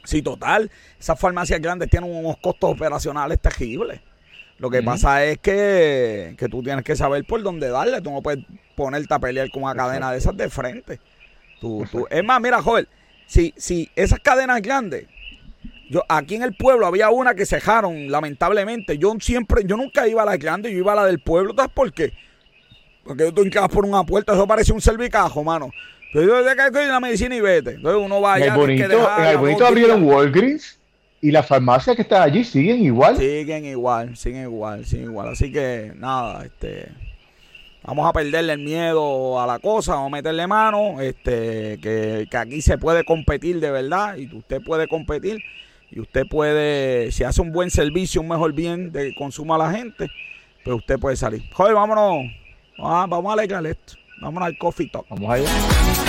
[0.03, 0.69] Sí, total.
[0.99, 4.01] Esas farmacias grandes tienen unos costos operacionales terribles.
[4.59, 8.01] Lo que pasa es que, que, tú tienes que saber por dónde darle.
[8.01, 8.45] Tú no puedes
[8.75, 10.99] ponerte a pelear con una cadena de esas de frente.
[11.61, 12.85] Tú, tú, es más, mira, joven,
[13.25, 15.07] si, si esas cadenas grandes,
[15.89, 18.97] yo aquí en el pueblo había una que cejaron, lamentablemente.
[18.97, 21.53] Yo siempre, yo nunca iba a la grande, yo iba a la del pueblo.
[21.55, 22.11] ¿Sabes por qué?
[23.05, 25.71] Porque tú encabas por una puerta, eso parece un cervicajo, mano.
[26.11, 27.71] Pero yo de que la medicina y vete.
[27.71, 28.47] Entonces uno va allá.
[28.47, 30.78] El bonito, en el bonito abrieron Walgreens
[31.21, 33.17] y las farmacias que están allí siguen igual.
[33.17, 35.29] Siguen igual, siguen igual, siguen igual.
[35.29, 36.89] Así que nada, este
[37.83, 42.61] vamos a perderle el miedo a la cosa, vamos a meterle mano, este, que, aquí
[42.61, 45.41] se puede competir de verdad y usted puede competir
[45.89, 49.71] y usted puede, si hace un buen servicio, un mejor bien de consumo a la
[49.71, 50.09] gente,
[50.63, 51.41] pues usted puede salir.
[51.51, 52.31] Joder, vámonos,
[52.77, 55.07] vamos a alegrar esto, vámonos al coffee talk.
[55.09, 56.08] Vamos allá.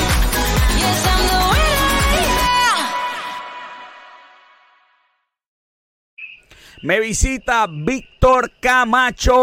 [6.82, 9.34] Me visita Víctor Camacho.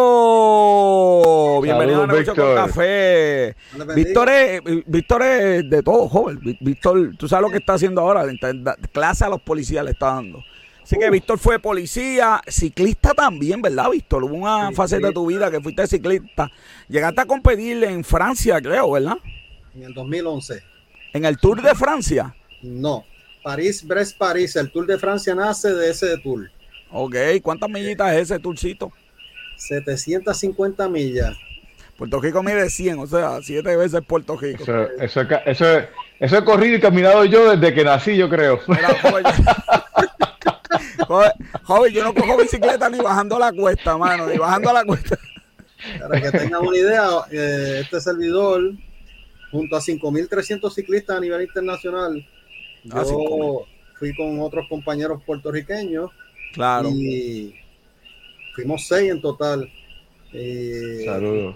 [1.61, 3.55] Bienvenido a Negocio con Café.
[3.95, 6.39] Víctor es, Víctor es de todo, joven.
[6.59, 8.25] Víctor, tú sabes lo que está haciendo ahora.
[8.91, 10.43] Clase a los policías le está dando.
[10.81, 14.23] Así que Víctor fue policía, ciclista también, ¿verdad, Víctor?
[14.23, 16.49] Hubo una fase de tu vida que fuiste ciclista.
[16.87, 19.17] Llegaste a competir en Francia, creo, ¿verdad?
[19.75, 20.63] En el 2011.
[21.13, 22.35] ¿En el Tour de Francia?
[22.63, 23.05] No,
[23.43, 24.55] París, Brest, París.
[24.55, 26.49] El Tour de Francia nace de ese tour.
[26.91, 28.91] Ok, ¿cuántas millitas es ese tourcito?
[29.57, 31.37] 750 millas.
[31.97, 34.63] Puerto Rico mide 100, o sea, siete veces Puerto Rico.
[34.63, 35.67] Eso, eso,
[36.19, 38.59] eso, he corrido y caminado yo desde que nací, yo creo.
[41.63, 45.17] joven, yo no cojo bicicleta ni bajando la cuesta, mano, ni bajando la cuesta.
[45.99, 48.61] Para que tengan una idea, eh, este servidor,
[49.51, 52.27] junto a 5.300 ciclistas a nivel internacional,
[52.91, 53.65] ah, yo
[53.97, 56.11] fui con otros compañeros puertorriqueños
[56.57, 56.89] Claro.
[56.89, 57.53] Y
[58.55, 59.71] fuimos seis en total.
[60.33, 61.05] Eh,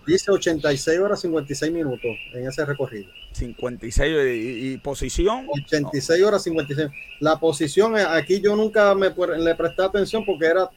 [0.08, 3.10] Hice 86 horas 56 minutos en ese recorrido.
[3.32, 5.48] 56 y, posición.
[5.50, 6.90] 86 horas 56.
[7.20, 10.70] La posición eh, aquí yo nunca me le presté atención porque era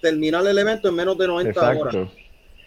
[0.00, 1.96] terminar el evento en menos de 90 horas.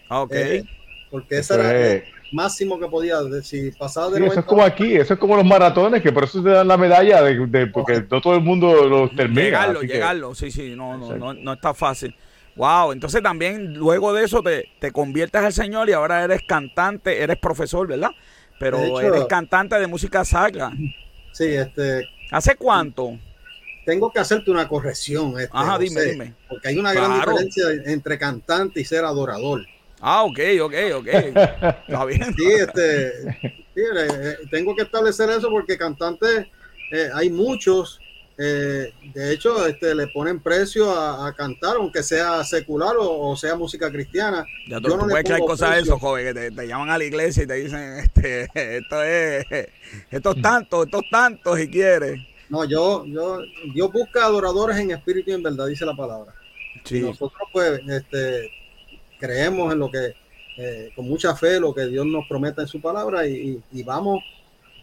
[0.08, 0.32] Ah, ok.
[0.32, 0.64] Eh,
[1.10, 3.20] porque ese era máximo que podía.
[3.22, 6.42] decir pasado de Eso es como aquí, eso es como los maratones, que por eso
[6.42, 9.42] te dan la medalla, de, porque no todo el mundo los termina.
[9.42, 12.14] Llegarlo, llegarlo, sí, sí, no, no, no, no está fácil.
[12.56, 17.22] Wow, entonces también luego de eso te, te conviertes al Señor y ahora eres cantante,
[17.22, 18.10] eres profesor, ¿verdad?
[18.58, 20.70] Pero eres cantante de música sacra.
[21.32, 22.06] Sí, este.
[22.30, 23.18] ¿Hace cuánto?
[23.90, 25.38] tengo que hacerte una corrección.
[25.38, 26.34] Este, Ajá, dime, dime.
[26.48, 29.66] Porque hay una gran diferencia entre cantante y ser adorador.
[30.00, 31.06] Ah, ok, ok, ok.
[31.88, 32.34] Está bien.
[32.34, 33.28] Sí, este,
[33.76, 36.46] eh, tengo que establecer eso porque cantantes
[36.90, 38.00] eh, hay muchos.
[38.42, 43.90] Eh, de hecho, este, le ponen precio a, cantar, aunque sea secular o, sea música
[43.90, 44.46] cristiana.
[44.66, 47.42] Ya tú, no puedes hay cosas de eso, joven, que te, llaman a la iglesia
[47.42, 49.44] y te dicen, este, esto es,
[50.10, 52.18] esto es tanto, esto es tanto, si quieres.
[52.48, 53.40] No, yo, yo,
[53.74, 56.32] Dios busca adoradores en espíritu y en verdad, dice la palabra.
[56.84, 57.00] Sí.
[57.00, 58.50] nosotros, pues, este,
[59.20, 60.14] creemos en lo que,
[60.56, 64.20] eh, con mucha fe, lo que Dios nos promete en su palabra y, vamos,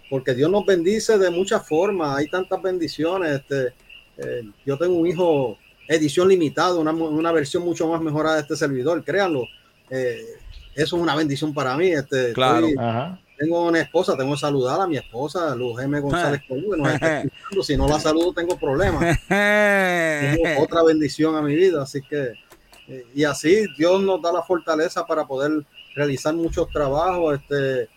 [0.09, 3.41] porque Dios nos bendice de muchas formas, hay tantas bendiciones.
[3.41, 3.73] Este,
[4.17, 9.03] eh, yo tengo un hijo, edición limitada, una, versión mucho más mejorada de este servidor,
[9.03, 9.43] créanlo.
[9.89, 10.21] Eh,
[10.75, 11.87] eso es una bendición para mí.
[11.87, 12.67] Este, claro.
[13.37, 15.99] tengo una esposa, tengo que saludar a mi esposa, Luz M.
[15.99, 16.41] González
[17.63, 19.17] Si no la saludo, tengo problemas.
[19.27, 22.46] tengo otra bendición a mi vida, así que
[23.13, 27.89] y así Dios nos da la fortaleza para poder realizar muchos trabajos, este,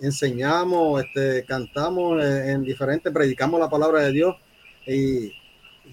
[0.00, 4.36] enseñamos, este, cantamos en, diferentes, predicamos la palabra de Dios
[4.86, 5.32] y,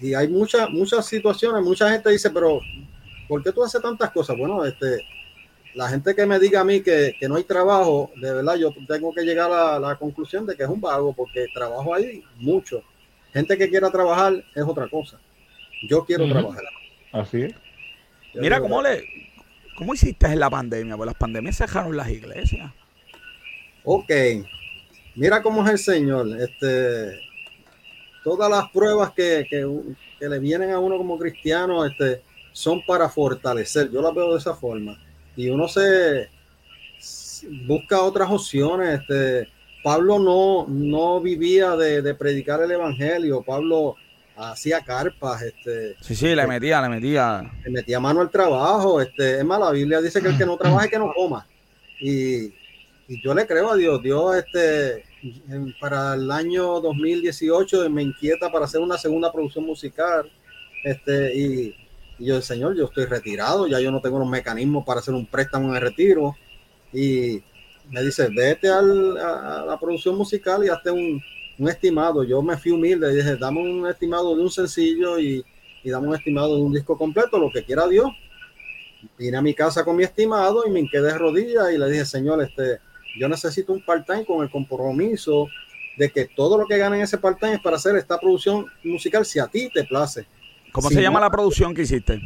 [0.00, 2.60] y, hay muchas, muchas situaciones, mucha gente dice, pero
[3.28, 4.36] ¿por qué tú haces tantas cosas?
[4.36, 5.04] Bueno, este,
[5.74, 8.70] la gente que me diga a mí que, que no hay trabajo, de verdad yo
[8.86, 12.82] tengo que llegar a la conclusión de que es un vago, porque trabajo hay mucho.
[13.32, 15.18] Gente que quiera trabajar es otra cosa.
[15.88, 16.62] Yo quiero trabajar.
[17.12, 17.54] Así es.
[18.34, 19.04] Mira, ¿cómo, le,
[19.76, 20.96] ¿cómo hiciste en la pandemia?
[20.96, 22.72] Pues las pandemias cerraron las iglesias.
[23.84, 24.10] Ok.
[25.14, 26.28] Mira cómo es el Señor.
[26.40, 27.20] Este,
[28.24, 29.46] todas las pruebas que,
[30.20, 33.90] le vienen a uno como cristiano este, son para fortalecer.
[33.90, 34.98] Yo las veo de esa forma.
[35.36, 36.28] Y uno se
[37.66, 39.00] busca otras opciones.
[39.00, 39.48] Este,
[39.82, 43.42] Pablo no, no vivía de, de predicar el evangelio.
[43.42, 43.96] Pablo
[44.36, 45.96] hacía carpas, este.
[46.00, 47.42] Sí, sí, le metía, le metía.
[47.64, 49.38] Le metía mano al trabajo, este.
[49.38, 51.46] Es más, la Biblia dice que el que no trabaje que no coma.
[52.00, 52.52] Y,
[53.22, 54.02] yo le creo a Dios.
[54.02, 55.04] Dios, este,
[55.80, 60.30] para el año 2018 me inquieta para hacer una segunda producción musical,
[60.84, 61.76] este, y,
[62.18, 65.68] yo, Señor, yo estoy retirado, ya yo no tengo los mecanismos para hacer un préstamo
[65.68, 66.36] en el retiro.
[66.92, 67.42] Y
[67.90, 71.20] me dice, vete a la producción musical y hazte un,
[71.58, 72.24] un estimado.
[72.24, 75.44] Yo me fui humilde y dije, dame un estimado de un sencillo y,
[75.82, 78.10] y dame un estimado de un disco completo, lo que quiera Dios.
[79.18, 82.04] Vine a mi casa con mi estimado y me quedé de rodillas y le dije,
[82.04, 82.78] Señor, este,
[83.18, 85.48] yo necesito un part-time con el compromiso
[85.96, 89.26] de que todo lo que gane en ese part-time es para hacer esta producción musical
[89.26, 90.26] si a ti te place.
[90.72, 92.20] ¿Cómo se llama la producción que hiciste?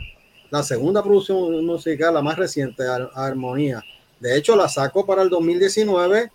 [0.50, 2.84] La segunda producción musical, la más reciente,
[3.14, 3.82] Armonía.
[4.20, 6.30] De hecho, la saco para el 2019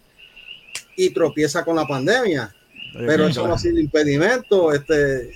[0.97, 2.53] y tropieza con la pandemia.
[2.93, 4.73] Pero eso no ha sido impedimento.
[4.73, 5.31] Este,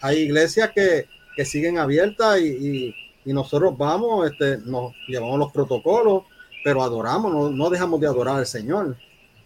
[0.00, 1.06] hay iglesias que,
[1.44, 6.24] siguen abiertas y, nosotros vamos, este, nos llevamos los protocolos,
[6.64, 8.96] pero adoramos, no, dejamos de adorar al Señor.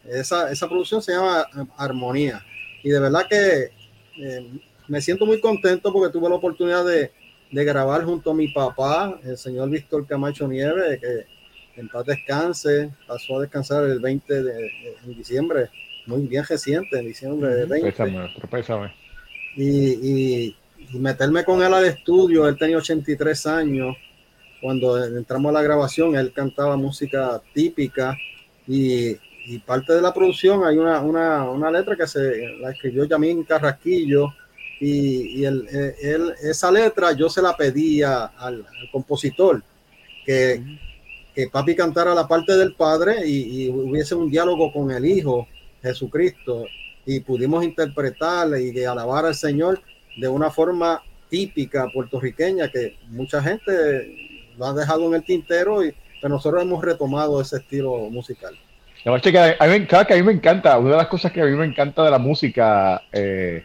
[0.05, 2.43] Esa, producción se llama Armonía.
[2.83, 3.71] Y de verdad que
[4.19, 4.51] eh,
[4.89, 7.13] me siento muy contento porque tuve la oportunidad de,
[7.51, 13.39] grabar junto a mi papá, el señor Víctor Camacho Nieves, que en paz descanse, pasó
[13.39, 14.71] a descansar el 20 de
[15.07, 15.71] diciembre
[16.07, 17.89] muy bien reciente, en diciembre de 20.
[19.57, 20.53] Y,
[20.91, 23.97] y, meterme con él al estudio, él tenía 83 años.
[24.61, 28.17] Cuando entramos a la grabación, él cantaba música típica.
[28.67, 29.17] Y,
[29.47, 33.45] y parte de la producción hay una, una, una, letra que se la escribió Yamín
[33.45, 34.33] Carrasquillo.
[34.79, 35.67] Y, y él,
[36.43, 39.63] esa letra yo se la pedía al, compositor
[40.25, 40.63] que,
[41.35, 45.49] que papi cantara la parte del padre y, y, hubiese un diálogo con el hijo
[45.87, 46.67] Jesucristo
[47.05, 49.81] y pudimos interpretarle y alabar al Señor
[50.17, 55.95] de una forma típica puertorriqueña que mucha gente lo ha dejado en el tintero y
[56.29, 58.55] nosotros hemos retomado ese estilo musical.
[59.05, 61.65] a, mí, que a mí me encanta, una de las cosas que a mí me
[61.65, 63.63] encanta de la música eh,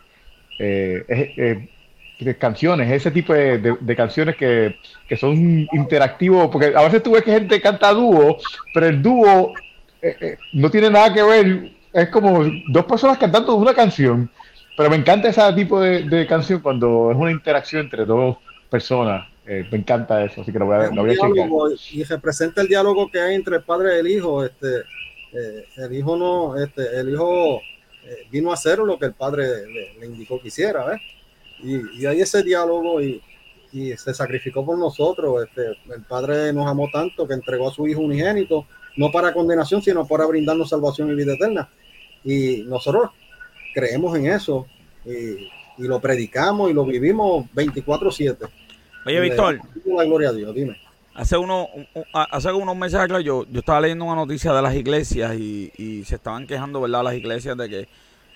[0.59, 4.75] eh, es eh, canciones, ese tipo de, canciones que,
[5.07, 8.37] que, son interactivos, porque a veces tú ves que gente canta dúo,
[8.73, 9.53] pero el dúo
[10.53, 14.29] no tiene nada que ver es como dos personas cantando una canción,
[14.77, 18.37] pero me encanta ese tipo de, canción cuando es una interacción entre dos
[18.69, 19.27] personas.
[19.45, 22.67] Eh, me encanta eso, así que lo voy a, lo voy a Y representa el
[22.67, 24.45] diálogo que hay entre el padre y el hijo.
[24.45, 24.81] Este,
[25.33, 27.57] eh, el hijo no, este, el hijo
[28.03, 29.45] eh, vino a hacer lo que el padre
[29.99, 30.99] le, indicó que hiciera,
[31.63, 33.21] Y, y, hay ese diálogo y,
[33.71, 35.43] y, se sacrificó por nosotros.
[35.43, 39.81] Este, el padre nos amó tanto que entregó a su hijo unigénito, no para condenación,
[39.81, 41.69] sino para brindarnos salvación y vida eterna.
[42.23, 43.11] Y nosotros
[43.73, 44.67] creemos en eso
[45.05, 48.49] y, y lo predicamos y lo vivimos 24/7.
[49.05, 49.59] Oye, Víctor.
[49.85, 50.77] La gloria a Dios, dime.
[51.13, 51.67] Hace, uno,
[52.13, 56.47] hace unos meses yo, yo estaba leyendo una noticia de las iglesias y, se estaban
[56.47, 57.03] quejando, ¿verdad?
[57.03, 57.87] Las iglesias de que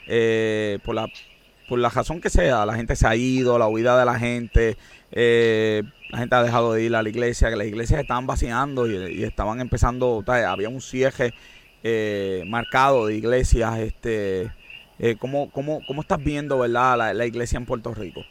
[0.08, 1.08] eh, por, la,
[1.70, 4.76] por la razón que sea, la gente se ha ido, la huida de la gente,
[5.12, 8.88] eh, la gente ha dejado de ir a la iglesia, que las iglesias estaban vaciando
[8.88, 11.34] y, estaban empezando, había un cierre
[11.88, 13.78] eh, marcado de iglesias.
[13.78, 14.52] este
[15.20, 18.22] ¿cómo, cómo, ¿Cómo estás viendo, verdad, la, la iglesia en Puerto Rico?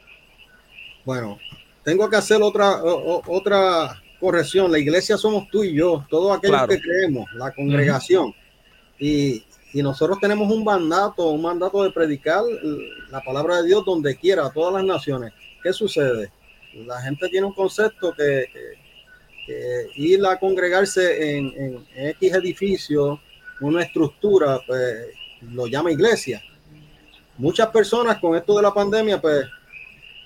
[1.04, 1.38] Bueno,
[1.84, 4.72] tengo que hacer otra, otra corrección.
[4.72, 8.34] La iglesia somos tú y yo, todos aquellos que creemos, la congregación.
[8.98, 12.42] y, y, nosotros tenemos un mandato, un mandato de predicar
[13.10, 15.32] la palabra de Dios donde quiera, a todas las naciones.
[15.62, 16.32] ¿Qué sucede?
[16.86, 18.46] La gente tiene un concepto que,
[19.96, 23.20] ir a congregarse en, en, X edificio,
[23.60, 25.06] una estructura, pues
[25.42, 26.42] lo llama iglesia.
[27.36, 29.46] Muchas personas con esto de la pandemia, pues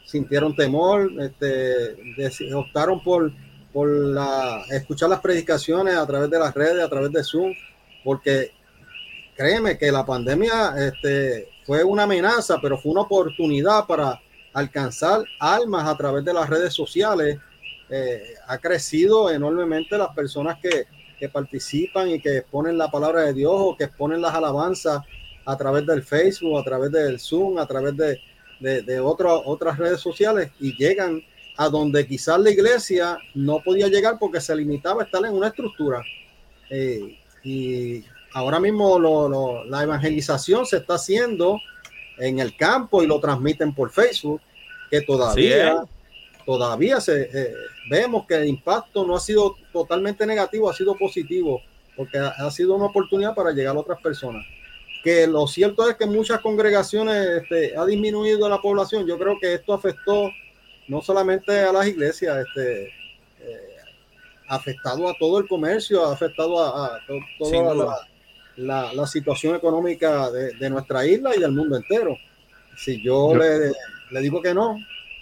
[0.04, 3.30] sintieron temor, este, optaron por,
[3.72, 7.52] por la, escuchar las predicaciones a través de las redes, a través de Zoom,
[8.04, 8.52] porque
[9.36, 14.20] créeme que la pandemia este, fue una amenaza, pero fue una oportunidad para
[14.54, 17.38] alcanzar almas a través de las redes sociales.
[17.90, 20.86] Eh, ha crecido enormemente las personas que,
[21.18, 25.02] que participan y que exponen la palabra de Dios o que exponen las alabanzas
[25.44, 28.20] a través del Facebook, a través del Zoom, a través de,
[28.60, 31.22] de, otras redes sociales y llegan
[31.56, 35.48] a donde quizás la iglesia no podía llegar porque se limitaba a estar en una
[35.48, 36.02] estructura.
[36.70, 38.98] Eh, y ahora mismo
[39.66, 41.58] la evangelización se está haciendo
[42.18, 44.40] en el campo y lo transmiten por Facebook,
[44.90, 45.82] que todavía,
[46.48, 47.52] todavía se, eh,
[47.90, 51.60] vemos que el impacto no ha sido totalmente negativo, ha sido positivo,
[51.94, 54.46] porque ha sido una oportunidad para llegar a otras personas
[55.02, 59.06] que lo cierto es que muchas congregaciones este, ha disminuido la población.
[59.06, 60.30] Yo creo que esto afectó
[60.88, 62.88] no solamente a las iglesias, este,
[63.40, 63.76] eh,
[64.48, 66.98] ha afectado a todo el comercio, ha afectado a,
[67.38, 68.06] toda
[68.56, 72.16] la, situación económica de, nuestra isla y del mundo entero.
[72.76, 74.76] Si yo, le, digo que no,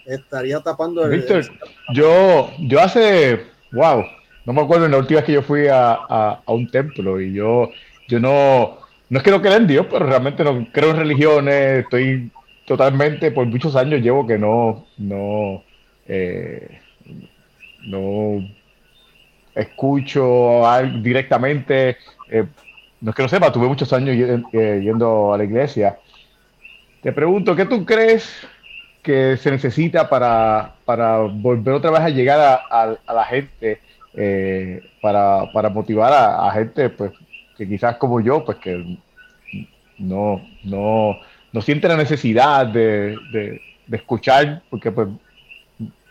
[0.07, 1.11] estaría tapando el...
[1.11, 1.45] Víctor,
[1.93, 3.41] yo, yo hace,
[3.73, 4.05] wow,
[4.45, 7.33] no me acuerdo en la última vez que yo fui a, a un templo y
[7.33, 7.71] yo,
[8.09, 11.85] yo no no es que no crea en Dios, pero realmente no creo en religiones,
[11.85, 12.31] estoy
[12.67, 15.63] totalmente, por muchos años llevo que no, no,
[16.07, 16.81] eh,
[17.87, 18.45] no
[19.55, 20.63] escucho
[21.03, 21.97] directamente,
[22.29, 22.45] eh,
[23.01, 24.17] no es que no sepa, tuve muchos años
[24.53, 25.99] eh, yendo a la iglesia.
[27.01, 28.29] Te pregunto, ¿qué tú crees
[29.07, 33.81] que se necesita para, para volver otra vez a llegar a, la gente,
[35.01, 37.13] para, para, motivar a, a gente pues,
[37.57, 38.99] que quizás como yo, pues que
[39.99, 41.17] no, no,
[41.53, 43.61] no siente la necesidad de,
[43.93, 45.09] escuchar, porque pues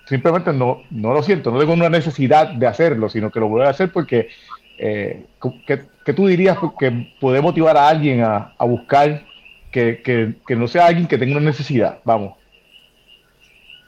[0.06, 3.64] simplemente no, no lo siento, no tengo una necesidad de hacerlo, sino que lo voy
[3.64, 4.30] a hacer porque
[4.78, 5.26] eh,
[5.68, 9.24] ¿qué, tú dirías que puede motivar a alguien a, buscar
[9.72, 12.00] que, no sea alguien que tenga una necesidad?
[12.06, 12.45] Vamos.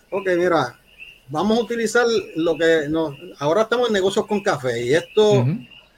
[0.09, 0.79] Ok, mira,
[1.27, 5.45] vamos a utilizar lo que nos, ahora estamos en negocios con café y esto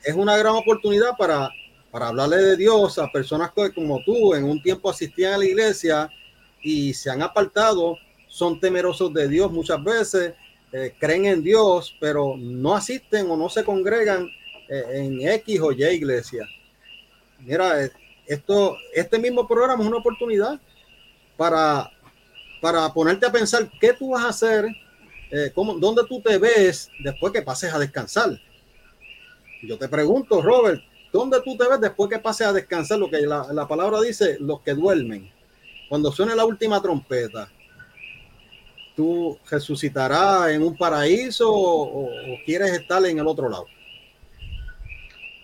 [0.04, 1.52] es una gran oportunidad para,
[1.91, 5.45] para hablarle de Dios a personas que, como tú en un tiempo asistían a la
[5.45, 6.10] iglesia
[6.63, 10.34] y se han apartado, son temerosos de Dios muchas veces,
[10.72, 14.28] eh, creen en Dios, pero no asisten o no se congregan
[14.69, 16.48] eh, en X o Y iglesia.
[17.39, 17.91] Mira, eh,
[18.26, 20.60] esto, este mismo programa es una oportunidad
[21.38, 21.91] para,
[22.62, 24.65] para ponerte a pensar qué tú vas a hacer,
[25.54, 28.39] cómo, dónde tú te ves después que pases a descansar.
[29.62, 33.00] Yo te pregunto, Robert, ¿dónde tú te ves después que pases a descansar?
[33.00, 35.30] Lo que la, palabra dice, los que duermen.
[35.89, 37.50] Cuando suene la última trompeta,
[38.95, 42.10] ¿tú resucitarás en un paraíso o,
[42.45, 43.65] quieres estar en el otro lado?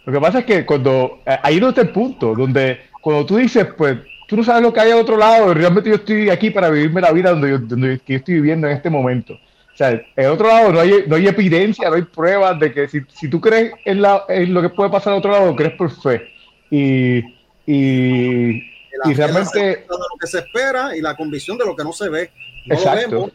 [0.06, 3.68] Lo que pasa es que cuando eh, ahí no está punto, donde cuando tú dices,
[3.76, 6.70] pues tú no sabes lo que hay al otro lado, realmente yo estoy aquí para
[6.70, 9.34] vivirme la vida donde donde yo estoy viviendo en este momento.
[9.76, 12.88] O sea, en otro lado no hay, no hay evidencia, no hay pruebas de que
[12.88, 15.74] si, si tú crees en, la, en, lo que puede pasar al otro lado, crees
[15.74, 16.30] por fe.
[16.72, 17.18] Y,
[17.66, 18.64] y,
[19.04, 19.60] y realmente...
[19.60, 22.32] De lo que se espera y la convicción de lo que no se ve.
[22.68, 23.02] No exacto.
[23.02, 23.32] lo vemos,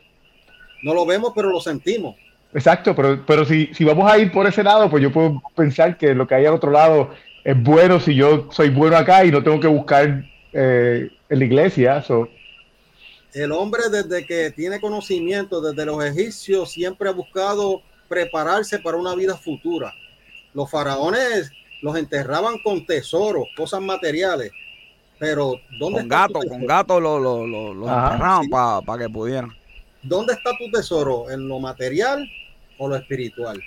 [0.82, 2.16] no lo vemos, pero lo sentimos.
[2.54, 5.98] Exacto, pero, pero si, si vamos a ir por ese lado, pues yo puedo pensar
[5.98, 7.10] que lo que hay al otro lado
[7.44, 11.44] es bueno si yo soy bueno acá y no tengo que buscar eh, en la
[11.44, 12.02] iglesia.
[12.02, 12.28] So,
[13.32, 19.14] el hombre desde que tiene conocimiento, desde los egipcios, siempre ha buscado prepararse para una
[19.14, 19.92] vida futura.
[20.52, 21.50] Los faraones
[21.82, 24.50] los enterraban con tesoros, cosas materiales.
[25.18, 26.66] pero ¿dónde Con está tu gato, con tesoro?
[26.66, 28.48] gato lo, lo, lo, sí.
[28.50, 29.50] para que pudieran.
[30.02, 31.30] ¿Dónde está tu tesoro?
[31.30, 32.26] ¿En lo material
[32.78, 33.62] o lo espiritual?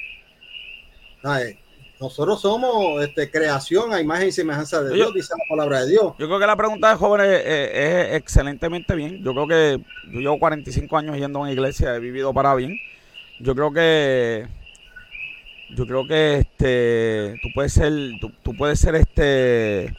[1.21, 1.57] ¿Sabes?
[2.03, 5.91] Nosotros somos este, creación a imagen y semejanza de Yo- Dios, dice la palabra de
[5.91, 6.13] Dios.
[6.19, 9.23] Yo creo que la pregunta de jóvenes eh, es excelentemente bien.
[9.23, 9.79] Yo creo que
[10.11, 12.77] yo llevo 45 años yendo a una iglesia, he vivido para bien.
[13.39, 14.45] Yo creo que
[15.75, 19.93] yo creo que este tú puedes ser tú, tú puedes ser este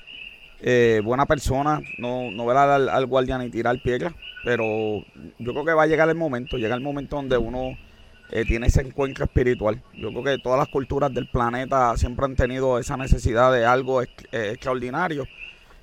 [0.60, 4.12] eh, buena persona, no no ver al, al guardia ni tirar piedras,
[4.44, 4.64] pero
[5.38, 7.76] yo creo que va a llegar el momento, llega el momento donde uno
[8.30, 9.80] eh, tiene ese encuentro espiritual.
[9.94, 14.02] Yo creo que todas las culturas del planeta siempre han tenido esa necesidad de algo
[14.02, 15.26] eh, extraordinario.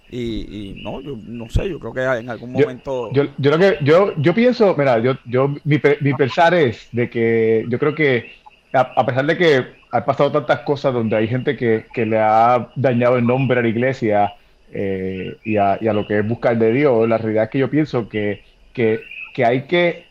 [0.09, 3.09] Y, y no, yo no sé, yo creo que en algún momento...
[3.13, 7.09] Yo, yo, lo que, yo, yo pienso, mira, yo, yo, mi, mi pensar es de
[7.09, 8.33] que yo creo que
[8.73, 12.19] a, a pesar de que han pasado tantas cosas donde hay gente que, que le
[12.19, 14.33] ha dañado el nombre a la iglesia
[14.73, 17.59] eh, y, a, y a lo que es buscar de Dios, la realidad es que
[17.59, 19.01] yo pienso que, que,
[19.33, 20.05] que hay que,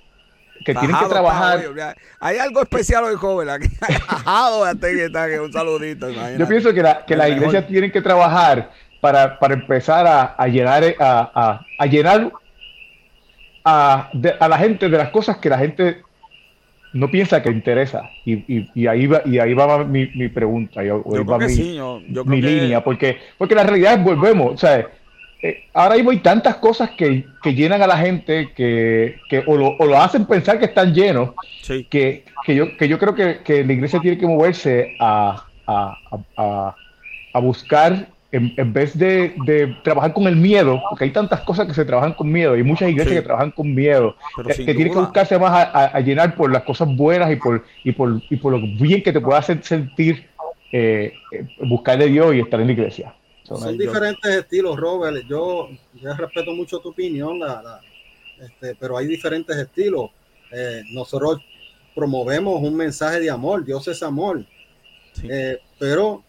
[0.65, 1.61] que tienen que trabajar.
[2.21, 3.49] hay algo especial hoy, joven.
[3.49, 3.69] Aquí.
[5.43, 6.09] Un saludito.
[6.11, 6.39] imagínate.
[6.39, 10.47] Yo pienso que, la, que las iglesias tienen que trabajar para, para empezar a, a
[10.47, 12.31] llenar a, a- a llenar
[13.65, 16.03] a, de- a la gente de las cosas que la gente
[16.93, 18.03] no piensa que interesa.
[18.25, 21.47] Y, y- y ahí va, y ahí va mi, mi pregunta, y Yo va que
[21.47, 22.47] mi, sí, yo, yo creo mi que...
[22.49, 24.87] línea, porque, porque la realidad es, volvemos, o sea,
[25.43, 29.57] eh, ahora mismo hay tantas cosas que, que llenan a la gente que, que o,
[29.57, 31.31] lo, o lo hacen pensar que están llenos,
[31.63, 35.45] Sí, que, que yo, que yo creo que, que la iglesia tiene que moverse a,
[35.67, 35.97] a,
[36.37, 41.67] a- buscar, en, en vez de, de trabajar con el miedo, porque hay tantas cosas
[41.67, 43.21] que se trabajan con miedo, hay muchas iglesias Sí.
[43.21, 46.63] que trabajan con miedo, pero que, que tiene que buscarse más a llenar por las
[46.63, 50.27] cosas buenas y por, y por, y por lo bien que te pueda hacer sentir
[50.73, 53.15] eh, eh, buscar de Dios y estar en la iglesia.
[53.51, 55.27] So, Son diferentes estilos, Robert.
[55.29, 57.81] Yo, yo respeto mucho tu opinión, la- la-
[58.45, 60.11] este, pero hay diferentes estilos.
[60.53, 61.41] Eh, nosotros
[61.95, 64.45] promovemos un mensaje de amor, Dios es amor.
[65.15, 65.27] Sí.
[65.29, 66.23] Eh, pero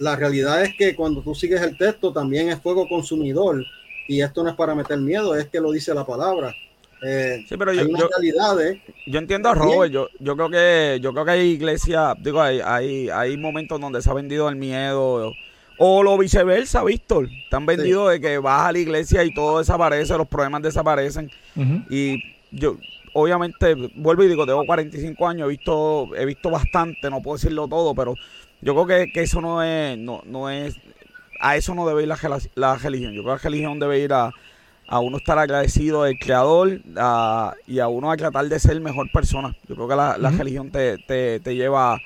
[0.00, 3.64] la realidad es que cuando tú sigues el texto también es fuego consumidor
[4.08, 6.52] y esto no es para meter miedo, es que lo dice la palabra.
[7.06, 8.08] Eh, Sí, pero hay yo,
[9.06, 12.60] yo entiendo a Robert, yo, yo creo que yo creo que hay iglesias, digo, hay,
[12.64, 15.32] hay, hay momentos donde se ha vendido el miedo
[15.78, 17.28] o lo viceversa, Víctor.
[17.44, 21.30] Están vendidos de que vas a la iglesia y todo desaparece, los problemas desaparecen.
[21.90, 22.76] Y yo,
[23.12, 27.66] obviamente, vuelvo y digo, tengo 45 años, he visto, he visto bastante, no puedo decirlo
[27.68, 28.14] todo, pero
[28.60, 30.76] yo creo que, que eso no es, no, no es,
[31.40, 32.18] a eso no debe ir la,
[32.54, 33.12] la religión.
[33.12, 34.30] Yo creo que la religión debe ir a,
[34.86, 39.10] a uno estar agradecido del creador a- y a uno a tratar de ser mejor
[39.12, 39.54] persona.
[39.68, 41.98] Yo creo que la, religión te, te, te lleva,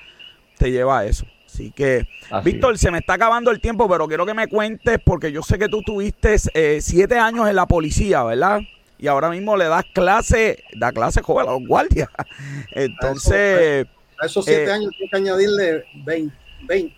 [0.57, 1.25] te lleva a eso.
[1.59, 2.79] Así que, Así Víctor, es.
[2.79, 5.67] se me está acabando el tiempo, pero quiero que me cuentes, porque yo sé que
[5.67, 8.61] tú tuviste eh, siete años en la policía, ¿verdad?
[8.97, 12.07] Y ahora mismo le das clase, da clase joven a los guardias.
[12.71, 13.87] Entonces,
[14.21, 16.33] a esos siete Eh, años hay que añadirle 20.
[16.65, 16.95] 20.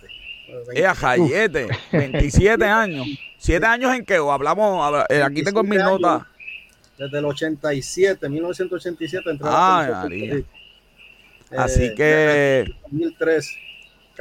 [0.76, 3.08] es a Jayete, 27 años.
[3.40, 4.20] ¿Siete años en qué?
[4.20, 6.02] O hablamos, habla- eh, aquí tengo en mis 27 años.
[6.02, 6.28] notas.
[7.00, 10.36] Desde el 87, 1987 entré a la Ay, policía de Puerto María.
[10.36, 11.64] Rico.
[11.64, 13.56] Así Eh, que, 2003.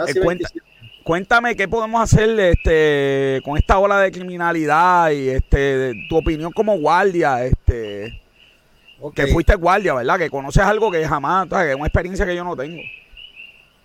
[0.07, 1.03] Casi Eh, cuenta- 27.
[1.05, 6.79] cuéntame qué podemos hacer este, con esta ola de criminalidad y este, tu opinión como
[6.79, 8.21] guardia, este,
[9.01, 10.19] Ok, que fuiste guardia, ¿verdad?
[10.19, 12.81] Que conoces algo que jamás, que es una experiencia que yo no tengo.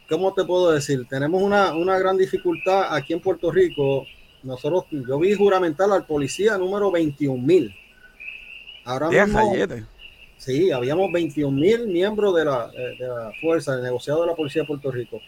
[0.10, 1.06] ¿Cómo te puedo decir?
[1.10, 4.06] Tenemos una, una gran dificultad aquí en Puerto Rico.
[4.44, 7.74] Nosotros, yo vi juramentar al policía número 21 mil.
[8.84, 9.56] Ahora mismo,
[10.38, 14.36] sí, habíamos 21 mil miembros de la, eh, de la fuerza, del negociado de la
[14.36, 15.20] policía de Puerto Rico.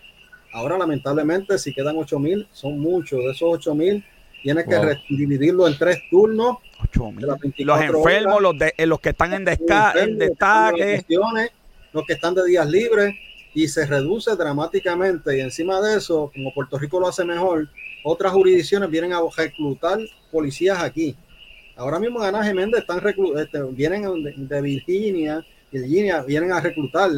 [0.53, 3.19] Ahora, lamentablemente, si quedan 8 mil, son muchos.
[3.19, 4.03] De esos 8 mil,
[4.43, 4.85] tienes que Wow.
[5.09, 6.57] dividirlo en tres turnos.
[6.83, 7.21] Ocho mil.
[7.21, 8.41] de las Los 24 enfermos, horas.
[8.43, 10.85] los, de, eh, los que están en, desca Los en enfermos, los que están de
[10.85, 11.53] destaque.
[11.93, 13.15] los que están de días libres
[13.53, 17.67] y se reduce dramáticamente y encima de eso, como Puerto Rico lo hace mejor,
[18.03, 19.97] otras jurisdicciones vienen a reclutar
[20.31, 21.15] policías aquí.
[21.75, 23.01] Ahora mismo Ana Geméndez están
[23.37, 27.09] este, vienen de, de Virginia, Virginia, vienen a reclutar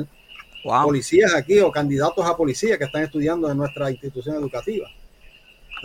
[0.63, 0.85] Wow.
[0.87, 4.87] policías aquí o candidatos a policía que están estudiando en nuestra institución educativa.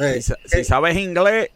[0.00, 1.50] Eh, Si, si sabes inglés,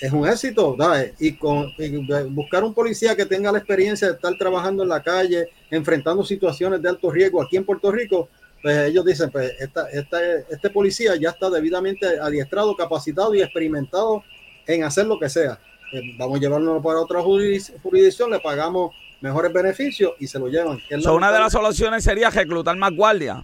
[0.00, 1.12] es un éxito, ¿sabes?
[1.20, 1.88] Y, con, y
[2.30, 6.80] buscar un policía que tenga la experiencia de estar trabajando en la calle, enfrentando situaciones
[6.80, 8.30] de alto riesgo aquí en Puerto Rico,
[8.62, 10.18] pues ellos dicen, pues esta, esta,
[10.50, 14.24] este policía ya está debidamente adiestrado, capacitado y experimentado
[14.66, 15.58] en hacer lo que sea.
[15.92, 20.48] Eh, vamos a llevarlo para otra juris- jurisdicción, le pagamos mejores beneficios y se lo
[20.48, 20.78] llevan.
[21.00, 23.38] so, una de las soluciones sería reclutar más guardias.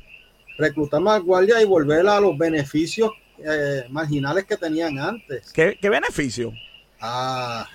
[0.59, 5.53] reclutar más guardias y volver a los beneficios eh, marginales que tenían antes.
[5.53, 6.53] ¿Qué, qué beneficio?
[7.01, 7.67] a,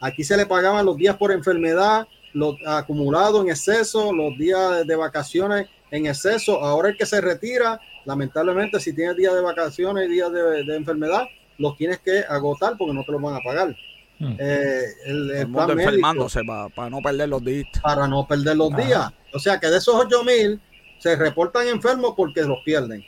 [0.00, 4.96] aquí se le pagaban los días por enfermedad, los acumulados en exceso, los días de
[4.96, 6.60] vacaciones en exceso.
[6.60, 11.24] Ahora el que se retira, lamentablemente, si tienes días de vacaciones y días de, enfermedad,
[11.58, 13.74] los tienes que agotar porque no te los van a pagar.
[14.18, 14.36] Hmm.
[14.38, 17.66] Eh, el, enfermándose para, no perder los días.
[17.82, 19.10] Para no perder los días.
[19.32, 20.60] O sea que de esos 8 mil
[20.98, 23.04] se reportan enfermos porque los pierden.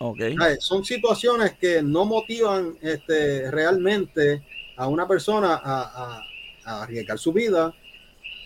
[0.00, 0.36] Okay.
[0.58, 4.42] son situaciones que no motivan este, realmente
[4.76, 6.20] a una persona a,
[6.64, 7.72] a, arriesgar su vida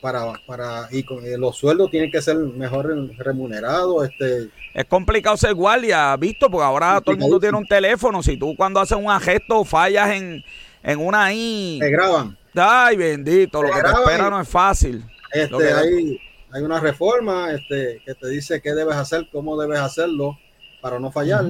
[0.03, 4.09] para, para y con, eh, los sueldos tienen que ser mejor remunerados.
[4.09, 4.51] Este.
[4.75, 8.23] Es complicado ser guardia, visto, porque ahora todo el mundo tiene un teléfono.
[8.23, 10.45] Si tú cuando haces un gesto fallas en,
[10.83, 11.79] en una I.
[11.81, 12.37] Te graban.
[12.55, 15.05] Ay, bendito, lo que te espera no es fácil.
[15.33, 16.19] Este, hay,
[16.51, 20.39] hay una reforma este, que te dice qué debes hacer, cómo debes hacerlo
[20.81, 21.45] para no fallar.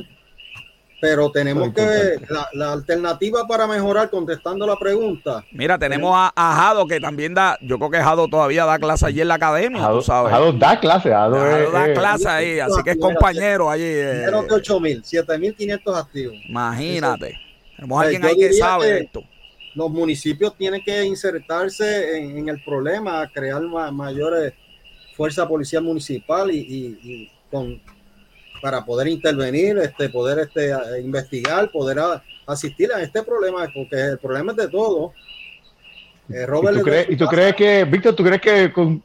[1.01, 2.21] Pero tenemos que
[2.55, 5.45] la, alternativa para mejorar, contestando la pregunta.
[5.53, 9.21] Mira, tenemos a, Jado que también da, yo creo que Jado todavía da clase allí
[9.21, 10.33] en la academia, Jado, tú sabes.
[10.33, 11.37] Jado da clase, Jado,
[11.71, 13.85] da clase ahí, así que es compañero allí.
[13.85, 16.37] Menos de 8 mil, 7.500 activos.
[16.49, 17.48] Imagínate.
[17.79, 19.25] Tenemos a alguien ahí que sabe esto.
[19.75, 24.53] Los municipios tienen que insertarse en, el problema, crear mayores
[25.17, 27.81] fuerza policial municipal y con
[28.61, 31.99] para poder intervenir, este, poder este, investigar, poder
[32.47, 35.13] asistir a este problema, porque el problema es de todo.
[36.31, 36.47] Eh,
[37.09, 39.03] ¿Y, tú crees, que, Víctor, tú crees que con,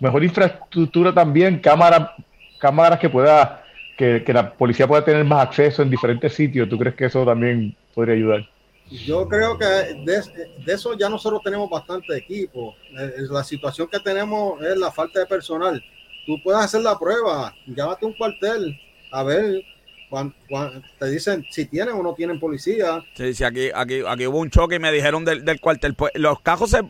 [0.00, 2.10] mejor infraestructura también, cámaras,
[2.58, 3.64] cámaras que pueda,
[3.96, 7.76] que, la policía pueda tener más acceso en diferentes sitios, ¿tú crees que eso también
[7.94, 8.48] podría ayudar?
[8.90, 10.22] Yo creo que de,
[10.66, 12.76] eso ya nosotros tenemos bastante equipo.
[12.96, 15.82] Eh, la situación que tenemos es la falta de personal
[16.26, 18.78] tú puedes hacer la prueba, llámate un cuartel,
[19.12, 19.62] a ver,
[20.98, 23.04] te dicen si tienen o no tienen policía.
[23.14, 26.12] Sí, sí, aquí, aquí, aquí hubo un choque y me dijeron del, del cuartel, pues,
[26.14, 26.80] los cajos se,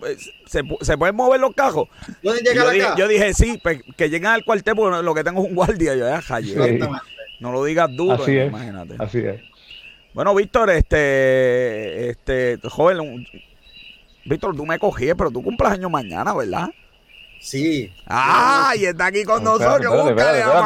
[0.46, 1.88] se, se, pueden mover los cajos.
[2.22, 2.72] ¿Pueden llegar yo, acá?
[2.72, 5.54] Dije, yo dije, sí, pues, que lleguen al cuartel porque lo que tengo es un
[5.54, 5.94] guardia.
[5.94, 6.22] Yo, ya,
[7.40, 8.96] No lo digas duro, así imagínate.
[8.98, 9.40] así es.
[10.12, 13.26] Bueno, Víctor, este, este, joven,
[14.24, 16.70] Víctor, tú me cogí, pero tú cumples años mañana, ¿verdad?
[17.46, 17.92] Sí.
[18.08, 18.72] ¡Ah!
[18.76, 20.04] Y está aquí con nosotros.
[20.04, 20.58] búscale a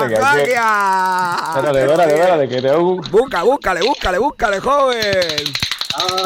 [1.53, 5.45] Espérate, espérate, espérate, que te Busca, búscale, búscale, búscale, joven.
[5.95, 6.25] Ah.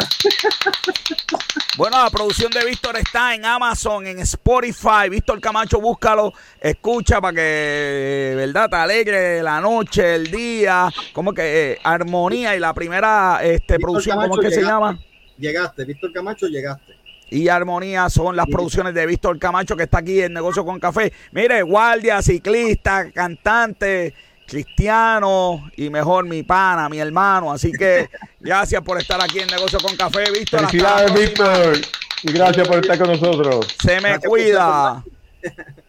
[1.77, 5.09] Bueno, la producción de Víctor está en Amazon, en Spotify.
[5.11, 8.71] Víctor Camacho, búscalo, escucha para que, ¿verdad?
[8.71, 10.89] Te alegre la noche, el día.
[11.13, 14.97] Como que eh, armonía y la primera este, producción, ¿cómo es que se llama?
[15.37, 20.21] Llegaste, Víctor Camacho, llegaste y Armonía son las producciones de Víctor Camacho, que está aquí
[20.21, 21.13] en Negocio con Café.
[21.33, 24.15] Mire, guardia, ciclista, cantante,
[24.47, 27.53] cristiano y mejor mi pana, mi hermano.
[27.53, 28.09] Así que
[28.41, 30.61] gracias por estar aquí en Negocio con Café, Víctor.
[30.61, 31.79] Felicidades, Víctor.
[32.23, 33.67] Y gracias por estar con nosotros.
[33.83, 35.03] Se me cuida.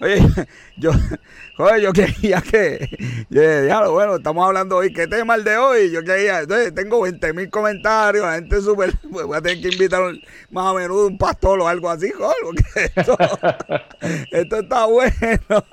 [0.00, 0.18] Oye,
[0.76, 0.92] yo,
[1.60, 2.88] Oye, yo quería que.
[3.28, 4.92] Ya, bueno, estamos hablando hoy.
[4.94, 5.90] ¿Qué tema el de hoy?
[5.90, 6.40] Yo quería.
[6.40, 8.24] Entonces, tengo 20 mil comentarios.
[8.24, 8.94] La gente súper.
[9.10, 10.00] Pues voy a tener que invitar
[10.50, 12.12] más a menudo un pastor o algo así,
[12.44, 12.62] porque
[12.94, 13.18] esto,
[14.30, 15.64] esto está bueno.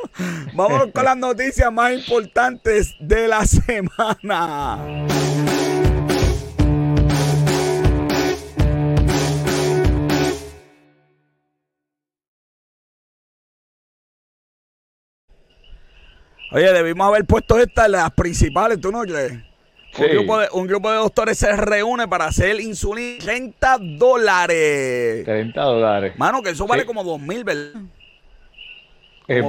[0.55, 5.05] Vámonos con las noticias más importantes de la semana.
[16.51, 19.33] Oye, debimos haber puesto estas las principales, ¿tú no crees?
[19.97, 25.25] Un, grupo de, un grupo de doctores se reúne para hacer insulina 30 dólares.
[25.25, 26.13] 30 dólares.
[26.17, 27.81] Mano, que eso vale como 2 mil, ¿verdad?
[29.27, 29.43] Eh,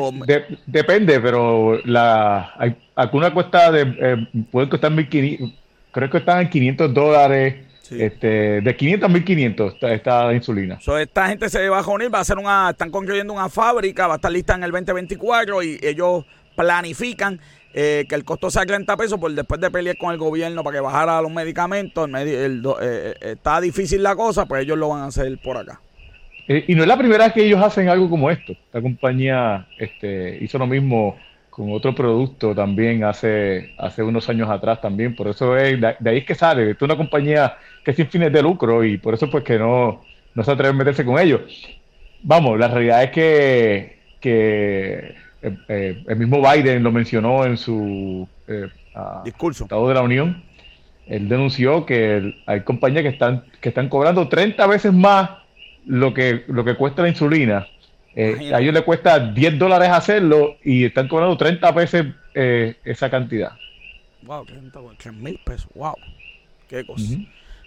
[0.66, 5.56] depende, pero la hay, alguna cuesta de eh, puede costar 1500,
[5.92, 7.64] creo que están en 500 dólares.
[7.90, 10.78] Este, de 500 a 1500 está, esta insulina.
[10.78, 14.06] So, esta gente se va a unir, va a hacer una, están construyendo una fábrica,
[14.06, 16.26] va a estar lista en el 2024 y ellos
[16.58, 17.40] planifican
[17.72, 20.76] eh, que el costo sea 30 pesos por después de pelear con el gobierno para
[20.76, 22.08] que bajara los medicamentos.
[22.08, 25.80] El, eh, eh, está difícil la cosa, pues ellos lo van a hacer por acá.
[26.48, 28.52] y no es la primera vez que ellos hacen algo como esto.
[28.52, 31.16] Esta compañía este, hizo lo mismo
[31.50, 35.14] con otro producto también hace, hace unos años atrás también.
[35.14, 36.72] Por eso es, de, ahí es que sale.
[36.72, 40.02] es una compañía que es sin fines de lucro y por eso pues que no,
[40.34, 41.42] no se atreve a meterse con ellos.
[42.22, 48.28] Vamos, la realidad es que, que eh, eh, el mismo Biden lo mencionó en su
[48.46, 48.68] eh,
[49.24, 50.42] discurso Estado de la Unión.
[51.06, 55.30] Él denunció que hay compañías que están, que están cobrando 30 veces más
[55.86, 57.66] lo que, lo que cuesta la insulina.
[58.16, 63.52] a ellos les cuesta 10 dólares hacerlo y están cobrando 30 veces esa cantidad.
[64.22, 65.68] Wow, 30 mil pesos.
[65.74, 65.94] Wow.
[66.68, 67.14] Qué cosa.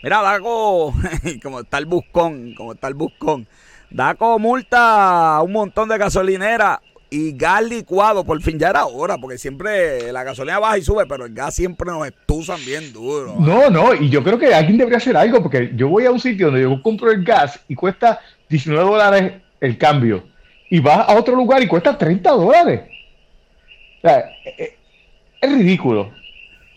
[0.03, 0.93] Mira, Daco,
[1.43, 3.47] como está el buscón, como está el buscón.
[3.89, 6.79] Daco multa a un montón de gasolineras
[7.11, 8.23] y gas licuado.
[8.23, 11.53] Por fin ya era hora, porque siempre la gasolina baja y sube, pero el gas
[11.53, 13.35] siempre nos estusan bien duro.
[13.37, 16.19] No, no, y yo creo que alguien debería hacer algo, porque yo voy a un
[16.19, 20.23] sitio donde yo compro el gas y cuesta 19 dólares el cambio,
[20.69, 22.81] y vas a otro lugar y cuesta 30 dólares.
[24.03, 24.77] O sea, eh, eh,
[25.41, 26.11] es ridículo.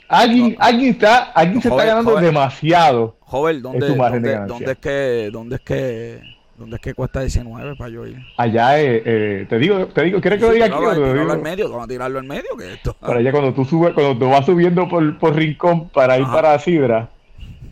[0.09, 2.25] Alguien, alguien está, alguien se está ganando joven.
[2.25, 3.17] demasiado.
[3.21, 7.91] Joven, ¿dónde, dónde, dónde es que, dónde es que, dónde es que cuesta 19 para
[7.91, 8.19] yo ir?
[8.37, 10.77] Allá, eh, eh, te digo, te digo, ¿quieres que lo diga aquí?
[10.79, 11.33] Tíralo digo?
[11.33, 12.95] al medio, vamos a tirarlo al medio, que esto.
[12.95, 16.33] Para allá cuando tú subes, cuando tú vas subiendo por, por Rincón para ir Ajá.
[16.33, 17.11] para Sidra,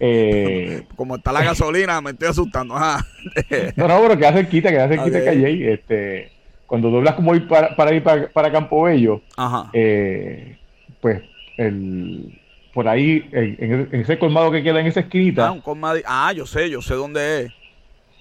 [0.00, 2.76] eh, Como está la gasolina, me estoy asustando.
[2.76, 3.04] Ajá.
[3.76, 5.22] no, no, pero queda cerquita, queda cerquita Ok.
[5.22, 6.32] de Calle, este,
[6.66, 9.70] cuando doblas como ir para, para ir para, para Campo Bello, Ajá.
[9.72, 10.56] eh,
[11.00, 11.20] pues
[11.56, 12.32] el,
[12.72, 16.32] por ahí, en, en- ese colmado que queda en esa esquinita, Ah, un colmadi- ah,
[16.32, 17.52] yo sé, yo sé dónde es.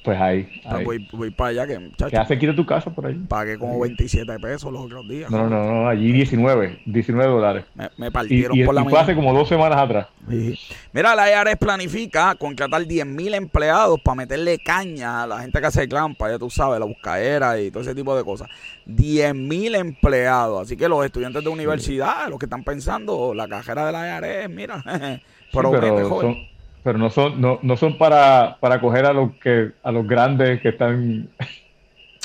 [0.03, 0.83] Pues ahí, ahí.
[0.83, 3.13] voy, voy para allá, que muchacho, queda cerquita de tu casa por ahí.
[3.27, 5.29] pagué como 27 pesos los otros días.
[5.29, 7.65] No, no, no, allí 19, 19 dólares.
[7.97, 9.27] Me, partieron y, por la y fue hace mañana.
[9.27, 10.07] como dos semanas atrás.
[10.29, 10.57] Sí.
[10.93, 15.87] Mira, la IARES planifica contratar 10.000 empleados para meterle caña a la gente que hace
[15.87, 18.47] clampa, ya tú sabes, la buscadera y todo ese tipo de cosas.
[18.87, 20.63] 10.000 empleados.
[20.63, 24.49] Así que los estudiantes de universidad, los que están pensando, la cajera de la IARES,
[24.49, 24.83] mira,
[25.51, 26.33] Sí, promete, pero, joven.
[26.33, 26.45] son,
[26.83, 30.61] pero no son, no, no son para, para coger a los que, a los grandes
[30.61, 31.29] que están.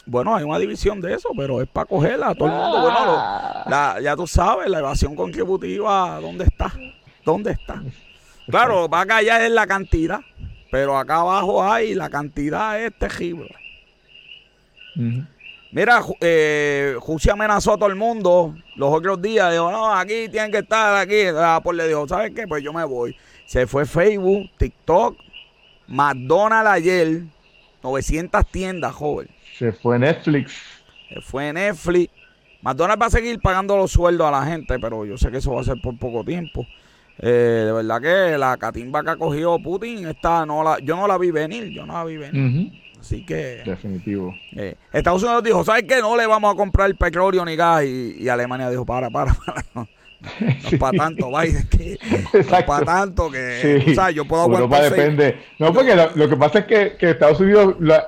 [0.08, 2.80] Bueno, hay una división de eso, pero es para cogerla a todo el mundo.
[2.80, 6.72] Bueno, lo- la- ya tú sabes, la evasión contributiva, ¿dónde está?
[7.24, 7.82] ¿Dónde está?
[8.48, 10.20] Claro, va acá ya es la cantidad,
[10.70, 13.52] pero acá abajo hay la cantidad es terrible.
[15.72, 19.50] Mira, eh, Jusi amenazó a todo el mundo los otros días.
[19.52, 21.22] Dijo, no, aquí tienen que estar aquí.
[21.34, 22.46] Ah, pues le dijo, ¿sabes qué?
[22.46, 23.14] Pues yo me voy.
[23.46, 25.16] Se fue Facebook, TikTok,
[25.88, 27.22] McDonald's ayer,
[27.82, 29.28] 900 tiendas, joven.
[29.58, 30.52] Se fue Netflix.
[31.08, 32.12] Se fue Netflix.
[32.62, 35.52] McDonald's va a seguir pagando los sueldos a la gente, pero yo sé que eso
[35.54, 36.66] va a ser por poco tiempo.
[37.18, 41.06] Eh, de verdad que la catimba que ha cogido Putin, esta no la, yo no
[41.06, 42.72] la vi venir, yo no la vi venir.
[43.00, 44.34] Así que Definitivo.
[44.56, 46.00] eh, Estados Unidos dijo, ¿sabes qué?
[46.00, 47.84] No le vamos a comprar petróleo ni gas.
[47.84, 49.64] Y, y Alemania dijo, para, para, para.
[49.74, 49.88] No,
[50.68, 50.76] Sí.
[50.76, 51.98] para tanto, Biden, que
[52.50, 53.84] no para tanto que, Sí.
[53.86, 55.38] tú sabes, yo puedo aguantar depende.
[55.58, 58.06] No, porque lo, lo que pasa es que, que Estados Unidos, la-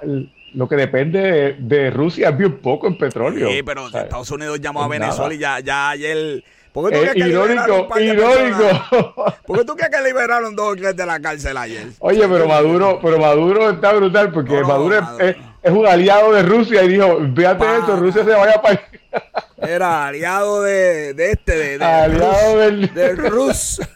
[0.55, 3.49] lo que depende de, de Rusia es bien poco en petróleo.
[3.51, 4.05] Sí, pero ¿sabes?
[4.07, 6.43] Estados Unidos llamó a Venezuela y ya, ya ayer...
[6.73, 9.35] ¿Por qué tú Eh, crees que liberaron un irónico, irónico.
[9.47, 11.87] ¿Por qué tú crees que liberaron dos o tres de la cárcel ayer?
[11.99, 14.99] Oye, pero Maduro, pero Maduro está brutal porque No, no, Maduro.
[15.19, 17.77] Es, es un aliado de Rusia y dijo, fíjate Pa.
[17.79, 18.81] esto, Rusia se vaya para
[19.59, 23.81] Era aliado de, de este, de, de aliado Rus, del de Rus.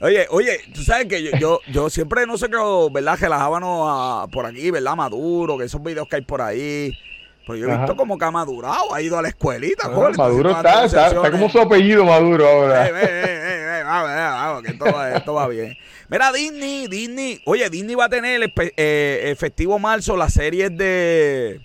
[0.00, 2.56] Oye, oye, tú sabes que yo, yo, yo siempre no sé qué,
[2.92, 3.18] ¿verdad?
[3.20, 4.94] Relajábamos a, por aquí, ¿verdad?
[4.94, 6.96] Maduro, que esos videos que hay por ahí.
[7.44, 7.80] Pero yo he Ajá.
[7.80, 11.06] visto como que ha madurado, ha ido a la escuelita, Bueno, joder, Maduro está, está,
[11.08, 12.86] está como su apellido Maduro ahora.
[12.86, 15.76] Eh, eh, eh, eh, eh, vamos, eh, vamos, que esto va, esto va bien.
[16.08, 20.76] Mira, Disney, Disney, oye, Disney va a tener el, eh, el festivo marzo las series
[20.76, 21.60] de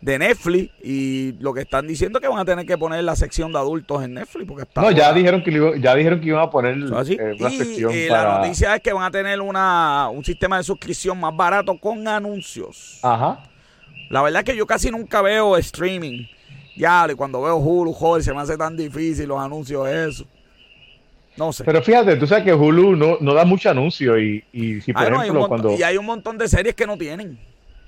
[0.00, 3.16] de Netflix y lo que están diciendo es que van a tener que poner la
[3.16, 6.42] sección de adultos en Netflix porque está No, ya dijeron que ya dijeron que iban
[6.42, 8.22] a poner eh, una y sección eh, para.
[8.22, 12.06] la noticia es que van a tener una, un sistema de suscripción más barato con
[12.06, 13.00] anuncios.
[13.02, 13.44] Ajá.
[14.10, 16.26] La verdad es que yo casi nunca veo streaming.
[16.76, 20.24] Ya, y cuando veo Hulu, joder, se me hace tan difícil los anuncios, eso.
[21.38, 21.64] No sé.
[21.64, 25.04] Pero fíjate, tú sabes que Hulu no, no da mucho anuncio y, y si por
[25.04, 26.98] Ah, no, hay un ejemplo montón- cuando Y hay un montón de series que no
[26.98, 27.38] tienen.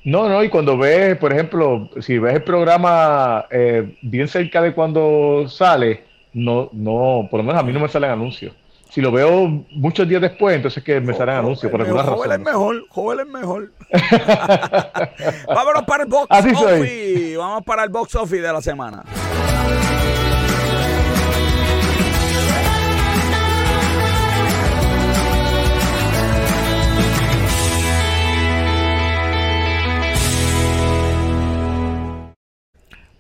[0.05, 4.73] no no y cuando ves por ejemplo si ves el programa eh, bien cerca de
[4.73, 8.55] cuando sale no no por lo menos a mí no me salen anuncios
[8.89, 12.39] si lo veo muchos días después entonces que me salen anuncios por alguna Joven es
[12.39, 13.71] razón mejor, joven es mejor.
[15.47, 16.81] Vámonos para el box Así soy.
[16.81, 17.37] office.
[17.37, 19.05] Vamos para el box office de la semana.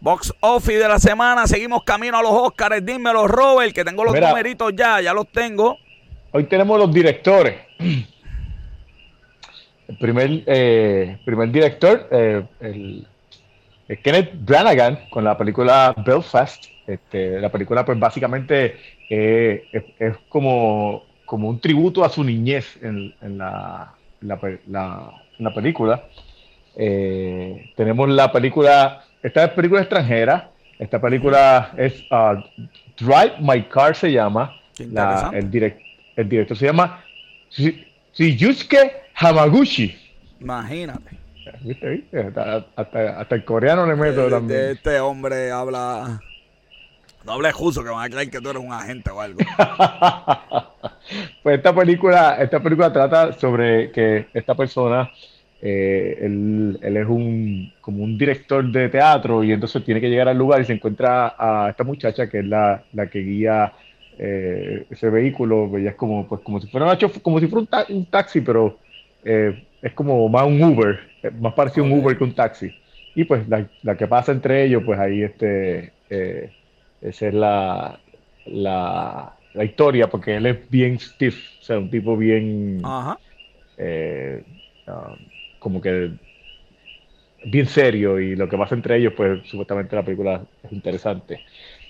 [0.00, 2.84] Box office de la semana, seguimos camino a los Oscars.
[2.84, 4.28] Dímelo, Robert, que tengo los Mira.
[4.30, 5.76] numeritos ya, ya los tengo.
[6.32, 7.56] hoy tenemos los directores
[9.88, 13.06] el primer eh, primer director eh, el,
[13.88, 18.76] el Kenneth Branagh con la película Belfast este, la película pues básicamente
[19.10, 25.54] eh, es, es como, como un tributo a su niñez en, en la, la la
[25.54, 26.04] película.
[26.76, 32.42] Eh, tenemos la película, esta es película extranjera, esta película es uh,
[32.98, 35.80] Drive My Car se llama, La- el, direc-
[36.16, 37.02] el director se llama
[37.50, 37.84] Si,
[38.16, 39.96] Yusuke Hamaguchi.
[40.40, 41.18] Imagínate.
[41.62, 42.20] ¿Viste, viste?
[42.20, 44.60] Hasta, hasta, el coreano le meto este, también.
[44.70, 46.20] Este hombre habla.
[47.24, 49.40] No hable justo que van a creer que tú eres un agente o algo.
[51.42, 55.10] pues esta película, esta película trata sobre que esta persona,
[55.62, 60.38] eh, él, es un como un director de teatro y entonces tiene que llegar al
[60.38, 63.72] lugar y se encuentra a esta muchacha que es la, que guía
[64.18, 68.40] eh, ese vehículo, ella es como, pues, como si fuera como si fuera un, taxi,
[68.40, 68.78] pero
[69.24, 70.98] eh, es como más un Uber,
[71.38, 72.72] más parecido a un Uber que un taxi.
[73.14, 77.98] Y pues la, la que pasa entre ellos, pues ahí este esa es la,
[78.46, 82.82] la, historia, porque él es bien stiff, o sea, un tipo bien.
[84.86, 85.16] Um,
[85.60, 86.10] como que.
[87.42, 91.40] Bien serio, y lo que pasa entre ellos, pues supuestamente la película es interesante.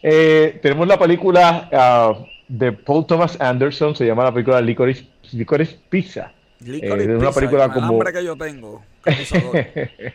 [0.00, 5.78] Eh, tenemos la película uh, de Paul Thomas Anderson, se llama la película Licorice, Licorice
[5.88, 6.32] Pizza.
[6.60, 8.00] Licorice eh, es una película como.
[8.00, 8.82] El que yo tengo.
[9.04, 10.12] es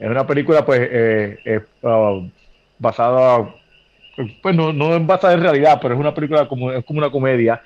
[0.00, 2.28] una película, pues, eh, uh,
[2.78, 3.54] basada,
[4.42, 7.10] pues no, no es basada en realidad, pero es una película como, es como una
[7.10, 7.62] comedia.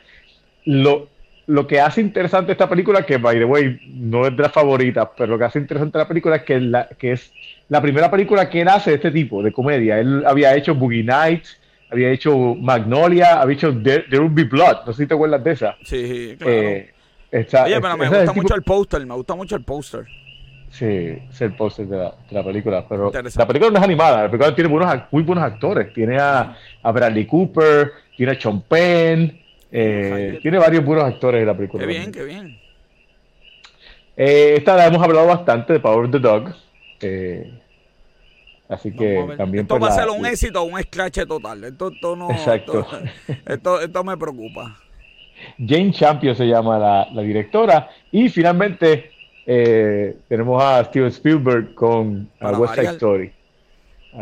[0.66, 1.09] Lo,
[1.47, 5.09] lo que hace interesante esta película, que by the way, no es de las favoritas,
[5.16, 7.32] pero lo que hace interesante la película es que, la, que es
[7.68, 9.99] la primera película que él hace de este tipo, de comedia.
[9.99, 11.59] Él había hecho Boogie Nights,
[11.90, 15.53] había hecho Magnolia, había hecho There, Will Be Blood, no sé si te acuerdas de
[15.53, 15.76] esa.
[15.84, 16.53] Sí, claro.
[16.53, 16.92] Eh,
[17.32, 20.07] Oye, pero me gusta mucho el póster, me gusta mucho el póster.
[20.70, 22.86] Sí, es el póster de, la, película.
[22.88, 25.92] Pero la película no es animada, la película tiene buenos, muy buenos actores.
[25.92, 29.38] Tiene a, Bradley Cooper, tiene a Sean Penn,
[29.79, 31.83] eh, tiene varios buenos actores en la película.
[31.83, 32.59] Qué bien, qué bien.
[34.16, 36.55] Eh, esta la hemos hablado bastante de Power of the Dog.
[37.03, 37.61] Eh,
[38.70, 39.64] así que también.
[39.64, 41.64] Esto va a ser un éxito o un scratch total.
[41.64, 42.31] Esto, no.
[42.31, 42.87] Exacto.
[43.47, 44.79] Esto, esto, me preocupa.
[45.59, 47.91] Jane Champion se llama la, la directora.
[48.11, 49.11] Y finalmente
[49.45, 53.33] eh, tenemos a Steven Spielberg con West Side Story.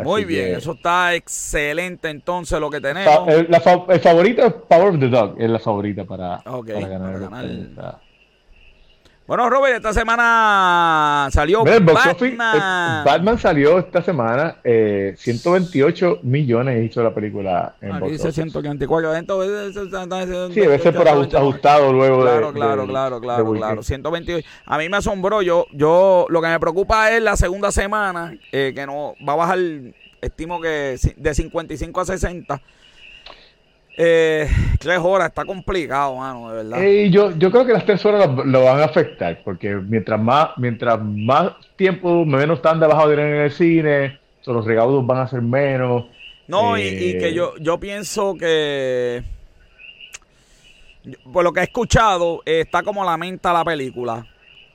[0.03, 3.29] Muy bien, eso está excelente entonces lo que tenemos.
[3.29, 8.01] el, favorito es Power of the Dog, es la favorita para, ganar,
[9.27, 13.05] bueno, Robert, esta semana salió Batman.
[13.05, 20.53] Batman salió esta semana, eh, 128 millones hizo la película en Aquí dice 144.
[20.53, 23.83] Sí, debe ser por ajustado luego claro, de, Claro, claro, claro, claro.
[23.83, 24.47] 128.
[24.67, 25.41] A mí me asombró.
[25.41, 29.37] Yo, yo, lo que me preocupa es la segunda semana, eh, que no va a
[29.37, 29.59] bajar,
[30.21, 32.61] estimo que de 55 a 60
[33.97, 36.83] eh, tres horas está complicado, mano, de verdad.
[36.83, 40.51] Eh, yo, yo creo que las tres horas lo, van a afectar, porque mientras más,
[40.57, 45.43] mientras más tiempo, menos están debajo de en el cine, los recaudos van a ser
[45.43, 46.07] menos.
[46.47, 49.23] No, y, que eh, yo, yo pienso que
[51.33, 54.27] por lo que he escuchado, está como lamenta la película.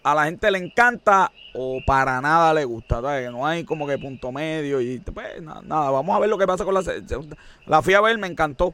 [0.04, 3.02] A la gente le encanta o para nada le gusta.
[3.02, 4.80] Que no hay como que punto medio.
[4.80, 6.82] Y pues nada, vamos a ver lo que pasa con la.
[7.66, 8.74] La fui a ver, me encantó.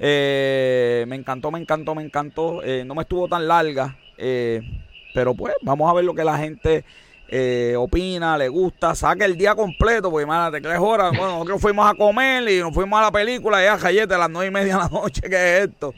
[0.00, 2.62] Eh, me encantó, me encantó, me encantó.
[2.62, 3.96] Eh, no me estuvo tan larga.
[4.16, 4.62] Eh,
[5.12, 6.84] pero pues, vamos a ver lo que la gente
[7.76, 8.94] opina, le gusta.
[8.94, 11.10] Saque el día completo, porque imagínate, tres horas.
[11.10, 14.18] Bueno, nosotros fuimos a comer y nos fuimos a la película y a Jayete a
[14.18, 15.92] las nueve y media de la noche, que es esto.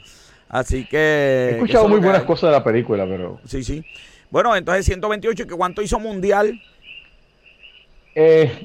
[0.49, 0.97] Así que.
[0.97, 3.39] He escuchado muy buenas cosas de la película, pero.
[3.45, 3.85] Sí, sí.
[4.29, 6.59] Bueno, entonces 128, ¿y cuánto hizo Mundial?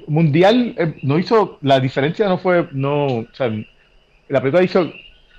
[0.08, 1.58] mundial no hizo.
[1.62, 2.66] La diferencia no fue.
[2.72, 3.48] no O sea,
[4.28, 4.90] la película hizo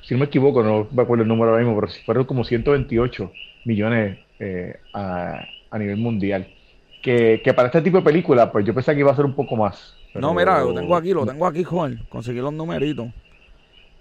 [0.08, 3.30] si no me equivoco, no me acuerdo el número ahora mismo, pero fueron como 128
[3.66, 5.46] millones eh, a,
[5.78, 6.48] nivel mundial.
[7.02, 9.58] Que, para este tipo de película, pues yo pensé que iba a ser un poco
[9.58, 9.96] más.
[10.14, 12.06] No, mira, lo tengo aquí, lo tengo aquí, Joel.
[12.08, 13.08] Conseguí los numeritos.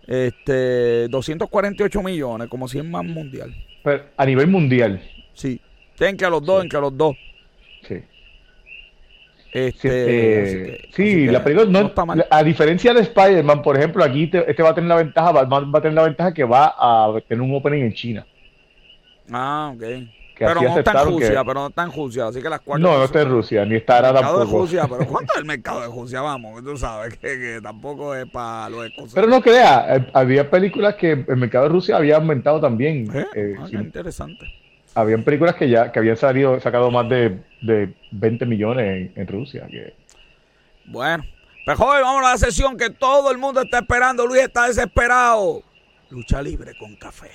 [0.07, 3.53] Este, 248 millones, como 100 más mundial.
[3.83, 5.03] Pero a nivel mundial.
[5.35, 5.61] Sí.
[5.97, 7.17] Ten que a los dos, en que a los dos.
[7.83, 8.01] Sí.
[9.57, 12.27] Este, sí, la película no, mal.
[12.31, 15.81] A diferencia de Spider-Man, por ejemplo, aquí este va a tener la ventaja, va, a
[15.81, 18.27] tener la ventaja que va a tener un opening en China.
[19.33, 19.83] Ah, ok.
[20.39, 22.87] pero no está en Rusia, pero no está en Rusia, así que las cuatro.
[22.87, 24.45] No, no está en Rusia, ni estará tampoco.
[24.45, 26.21] De Rusia, pero ¿cuánto es el mercado de Rusia?
[26.21, 29.15] Vamos, tú sabes que, tampoco es para los escoceses.
[29.15, 33.09] Pero no crea, eh, había películas que el mercado de Rusia había aumentado también.
[33.15, 33.27] ¿Eh?
[33.35, 34.66] Eh, ah, interesante
[34.97, 39.67] habían películas que ya que habían salido, sacado más de, de 20 millones en, Rusia.
[39.71, 39.95] Que...
[40.87, 41.23] Bueno,
[41.67, 44.27] pues joven, vamos a la sesión que todo el mundo está esperando.
[44.27, 45.63] Luis está desesperado.
[46.09, 47.33] Lucha libre con café.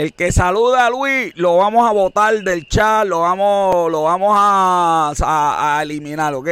[0.00, 4.32] El que saluda a Luis lo vamos a votar del chat, lo vamos, lo vamos
[4.34, 6.48] a, a- a eliminar, ¿ok?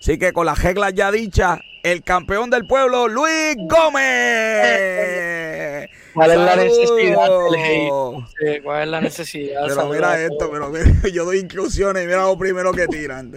[0.00, 4.00] Así que con las reglas ya dichas, el campeón del pueblo, Luis Gómez.
[6.14, 8.24] ¿Cuál es la necesidad del hate?
[8.38, 9.62] Sí, ¿Cuál es la necesidad?
[9.68, 13.30] Pero mira esto, pero mira, yo doy inclusiones y mira lo primero que tiran.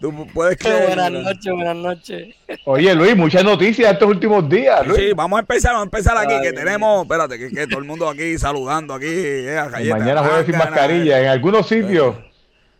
[0.00, 0.86] Tú puedes creer.
[0.86, 2.34] Buenas noches, buenas noches.
[2.64, 4.98] Oye, Luis, muchas noticias estos últimos días, Luis.
[4.98, 7.80] Sí, vamos a empezar, vamos a empezar aquí, Ay, que tenemos, espérate, que, que todo
[7.80, 9.04] el mundo aquí saludando aquí.
[9.06, 11.20] eh, Galleta, mañana jueves sin Mángana, mascarilla.
[11.20, 12.16] En algunos sitios.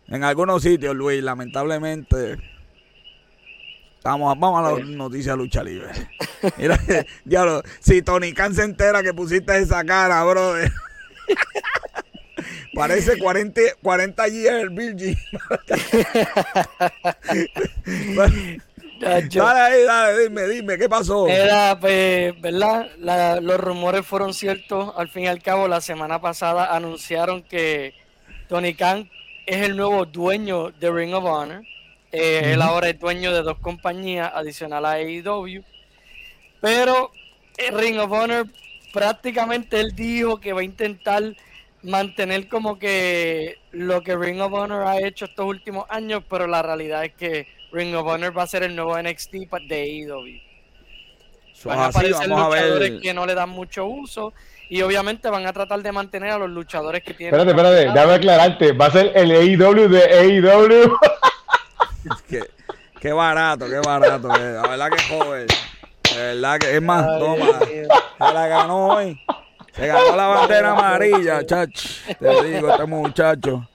[0.07, 2.37] En algunos sitios, Luis, lamentablemente.
[4.03, 5.89] Vamos, a- vamos a la noticia de lucha libre.
[6.57, 6.79] Mira,
[7.23, 10.71] diablo, si Tony Khan se entera que pusiste esa cara, brother.
[12.73, 15.17] Parece 40, 40 years Virgin.
[19.29, 21.27] Yo- dale ahí, dale, dime, dime, ¿qué pasó?
[21.27, 22.89] Era, pues, ¿verdad?
[22.99, 24.93] La- los rumores fueron ciertos.
[24.95, 27.93] Al fin y al cabo, la semana pasada anunciaron que
[28.47, 29.09] Tony Khan
[29.47, 31.63] es el nuevo dueño de Ring of Honor.
[32.11, 35.63] Eh, Él ahora es dueño de dos compañías adicional a AEW.
[36.59, 37.11] Pero
[37.57, 38.47] eh, Ring of Honor
[38.93, 41.23] prácticamente él dijo que va a intentar
[41.83, 46.61] mantener como que lo que Ring of Honor ha hecho estos últimos años, pero la
[46.61, 49.31] realidad es que Ring of Honor va a ser el nuevo NXT
[49.67, 50.41] de AEW.
[51.53, 53.01] Eso Van a así, aparecer vamos a luchadores ver.
[53.01, 54.33] que no le dan mucho uso
[54.69, 57.39] y obviamente van a tratar de mantener a los luchadores que tienen.
[57.39, 58.71] Espérate, espérate, déjame aclararte.
[58.73, 60.97] Va a ser el AEW de E AEW.
[62.27, 62.41] Qué,
[62.99, 64.29] qué barato, qué barato.
[64.35, 64.53] eh.
[64.53, 65.47] La verdad que joven.
[66.15, 67.59] De verdad que es más, Ay, toma.
[67.59, 69.19] Se la ganó hoy.
[69.81, 71.85] Se ganó la bandera amarilla, chach.
[72.19, 73.67] Te digo, este muchacho.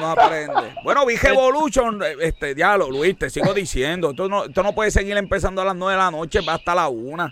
[0.00, 0.74] No aprende.
[0.84, 4.10] Bueno, vi Evolution, este diálogo, Luis, te sigo diciendo.
[4.10, 6.74] Esto no, esto no puede seguir empezando a las 9 de la noche, va hasta
[6.74, 7.26] la 1.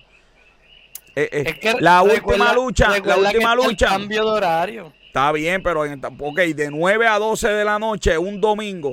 [1.14, 3.86] Eh, eh, Es que la recuerda- última lucha, la última lucha.
[3.88, 4.92] cambio de horario.
[5.06, 8.92] Está bien, pero en, ok, de 9 a 12 de la noche, un domingo.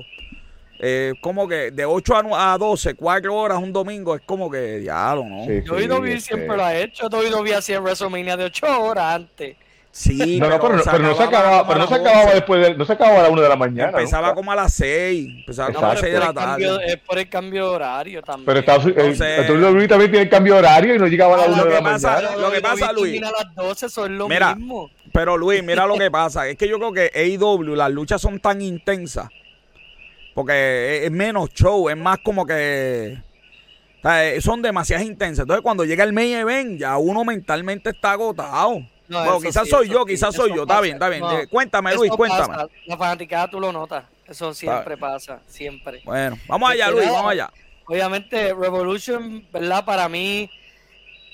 [0.79, 4.49] Eh, como que de 8 a, nu- a 12, 4 horas un domingo, es como
[4.51, 5.45] que diablo, ¿no?
[5.45, 7.07] Sí, WWE este- siempre lo ha hecho.
[7.09, 9.55] WWE hacía WrestleMania de 8 horas antes.
[9.95, 11.87] Sí, No, no, pero, no- se pero no se acababa acababa, como pero no a
[11.87, 12.35] se las acababa 11.
[12.35, 13.89] después de, no se acababa a la una de la mañana.
[13.89, 14.35] Empezaba nunca.
[14.35, 16.75] como a las 6, empezaba No, como a las es 6 de la el cambio,
[16.77, 16.85] tarde.
[16.93, 18.45] es por el cambio de horario también.
[18.47, 21.37] Pero Estados Unidos, Entonces- el WWE también tiene cambio de horario y no llegaba a
[21.37, 22.35] la Ah, una lo de la pasa- mañana.
[22.37, 23.03] lo que pasa, Luis.
[23.13, 24.89] termina a las 12, eso es lo Mira, mismo.
[25.13, 26.47] Pero Luis, mira lo que pasa.
[26.47, 29.29] Es que yo creo que AEW, las luchas son tan intensas.
[30.33, 33.17] Porque es, es menos show, es más como que.
[33.99, 35.43] o sea, eh, son demasiadas intensas.
[35.43, 38.81] Entonces, cuando llega el main event, ya uno mentalmente está agotado.
[39.07, 40.63] No, bueno, quizás sí, soy yo, sí, quizás soy yo.
[40.63, 41.21] Está bien, está bien.
[41.21, 42.47] No, Eh, cuéntame, Luis, cuéntame.
[42.47, 42.67] pasa.
[42.85, 44.05] La fanaticada tú lo notas.
[44.27, 46.01] Eso siempre pasa, siempre.
[46.05, 47.51] Bueno, vamos allá, Luis, vamos allá.
[47.85, 49.83] Obviamente, Revolution, ¿verdad?
[49.83, 50.49] Para mí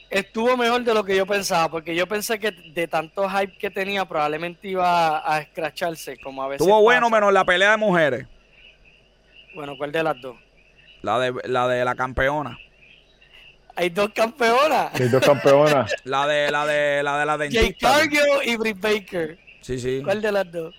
[0.09, 3.69] estuvo mejor de lo que yo pensaba, porque yo pensé que de tanto hype que
[3.69, 6.61] tenía, probablemente iba a escracharse, como a veces.
[6.65, 7.15] Estuvo bueno pasa.
[7.15, 8.25] menos la pelea de mujeres.
[9.55, 10.35] Bueno, ¿cuál de las dos?
[11.01, 12.57] La de la, de la campeona.
[13.75, 14.91] Hay dos campeonas.
[14.99, 15.93] Hay dos campeonas.
[16.03, 17.93] La de la de la de la Jay dentista.
[17.93, 19.39] Cargill y Britt Baker.
[19.61, 20.01] Sí, sí.
[20.03, 20.75] ¿Cuál de las dos?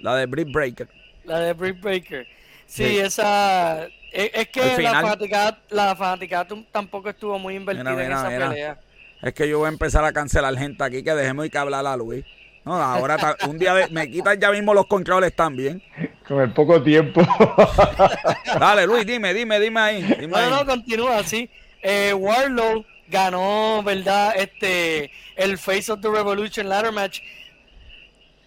[0.00, 0.88] La de Britt Breaker.
[1.24, 2.26] La de Britt Baker.
[2.66, 2.98] Sí, Sí.
[2.98, 3.88] esa.
[4.12, 8.48] Es, que la fanaticada, la fanaticada tampoco estuvo muy invertida Mira, en esa mira.
[8.48, 8.80] pelea.
[9.22, 11.96] Es que yo voy a empezar a cancelar gente aquí que dejemos que hablar a
[11.96, 12.24] Luis.
[12.64, 15.82] No, ahora ta- un día de- me quitan ya mismo los controles también.
[16.26, 17.20] Con el poco tiempo.
[18.58, 20.02] Dale, Luis, dime, dime, dime ahí.
[20.02, 20.50] Dime No, ahí.
[20.50, 21.50] no, continúa así.
[21.82, 24.32] Eh, Warlow ganó, ¿verdad?
[24.36, 27.20] Este, el Face of the Revolution Ladder Match.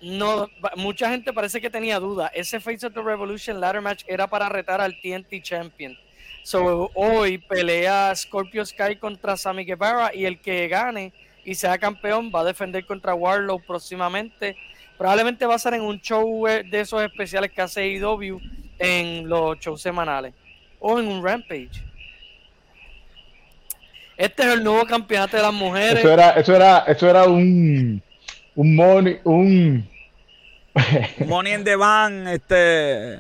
[0.02, 2.28] No, mucha gente parece que tenía duda.
[2.34, 5.96] Ese Face of the Revolution Ladder Match era para retar al TNT Champion.
[6.44, 11.14] So, hoy pelea Scorpio Sky contra Sammy Guevara y el que gane
[11.48, 14.58] y sea campeón va a defender contra Warlow próximamente.
[14.98, 18.38] Probablemente va a ser en un show de esos especiales que hace IW
[18.78, 20.34] en los shows semanales
[20.82, 21.82] o en un Rampage.
[24.18, 26.00] Este es el nuevo campeonato de las mujeres.
[26.00, 28.04] Eso era, eso era, eso era un,
[28.56, 29.88] un,
[31.28, 33.18] Money in the Bank, este.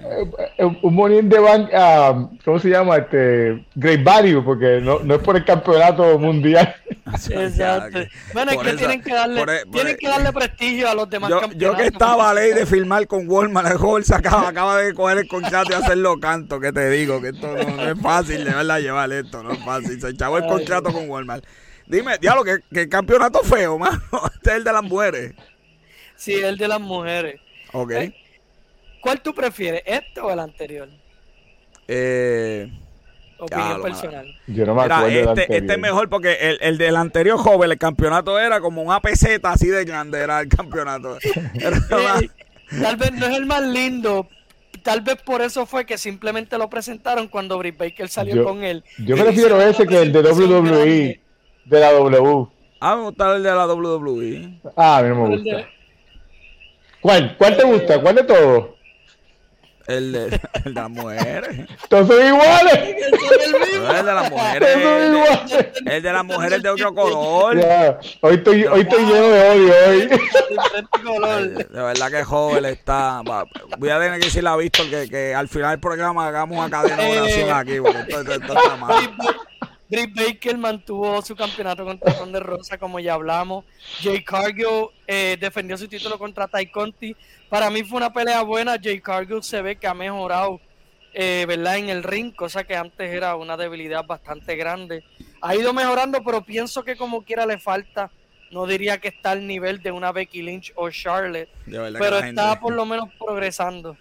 [0.60, 2.97] un money in the bank, ah, ¿cómo se llama?
[2.97, 6.76] Este, great value, porque no, no es por el campeonato mundial.
[7.30, 7.99] Exacto.
[8.34, 10.95] Bueno, es que tienen que darle, por e- por tienen e- que darle prestigio a
[10.95, 11.78] los demás Yo, campeonatos.
[11.78, 15.20] yo que estaba a ley de firmar con Walmart, el se acaba, acaba de coger
[15.20, 18.51] el contrato y hacerlo canto, que te digo, que esto no, no es fácil de
[18.51, 19.99] verdad llevar esto, no es fácil.
[19.99, 21.45] Se echaba el contrato con Walmart.
[21.88, 24.01] Dime, diablo, que, que campeonato feo, mano.
[24.36, 25.34] Este es el de las mujeres.
[26.16, 27.39] Sí, el de las mujeres.
[27.74, 27.91] Ok.
[29.01, 30.89] ¿Cuál tú prefieres, este o el anterior?
[31.88, 32.70] Eh,
[33.39, 34.36] Opinión Claro, personal.
[34.47, 35.57] Yo no me Mira, acuerdo este, anterior.
[35.61, 39.51] este es mejor porque el, el del anterior joven, el campeonato era como una peseta
[39.51, 41.18] así de grande, era el campeonato.
[41.53, 41.78] Era
[42.20, 42.30] Eh,
[42.82, 44.28] tal vez no es el más lindo.
[44.84, 48.63] Tal vez por eso fue que simplemente lo presentaron cuando Britt Baker salió Yo- con
[48.63, 48.84] él.
[49.05, 51.22] Yo Y prefiero ese que el de WWE, grande.
[51.65, 52.47] de la W.
[52.80, 54.59] Ah, me gusta el de la WWE.
[54.76, 55.68] Ah, a mí no me gusta.
[57.02, 57.36] ¿Cuál?
[57.38, 58.02] ¿Cuál te gusta?
[58.02, 58.66] ¿Cuál de todos?
[59.88, 60.26] El de,
[60.66, 61.66] el de las mujeres.
[61.88, 62.74] Todos son iguales.
[62.76, 63.86] el mismo.
[63.86, 64.60] No, el de las mujeres.
[64.74, 65.68] Todos son El de, iguales.
[65.86, 67.58] el de las mujeres de otro color.
[67.62, 70.00] Ya, Hoy estoy, hoy estoy lleno de odio hoy.
[70.50, 71.48] Diferente color.
[71.70, 73.22] De verdad que joven está.
[73.22, 73.45] va,
[73.78, 76.70] Voy a tener que decirle a Víctor que, que al final del programa hagamos una
[76.70, 77.54] cadena de oración Eh.
[77.54, 79.16] aquí, porque esto, esto- esto está mal.
[79.89, 83.65] Britt Ba- Britt Baker mantuvo su campeonato contra Ronda Rosa, como ya hablamos.
[84.01, 87.15] Jay Cargill eh, defendió su título contra Ty Conti.
[87.49, 88.75] Para mí fue una pelea buena.
[88.81, 90.59] Jay Cargill se ve que ha mejorado
[91.13, 91.77] eh, ¿verdad?
[91.77, 95.03] en el ring, cosa que antes era una debilidad bastante grande.
[95.41, 98.11] Ha ido mejorando, pero pienso que como quiera le falta.
[98.51, 102.21] No diría que está al nivel de una Becky Lynch o Charlotte pero está
[102.51, 103.97] gente- por lo menos progresando.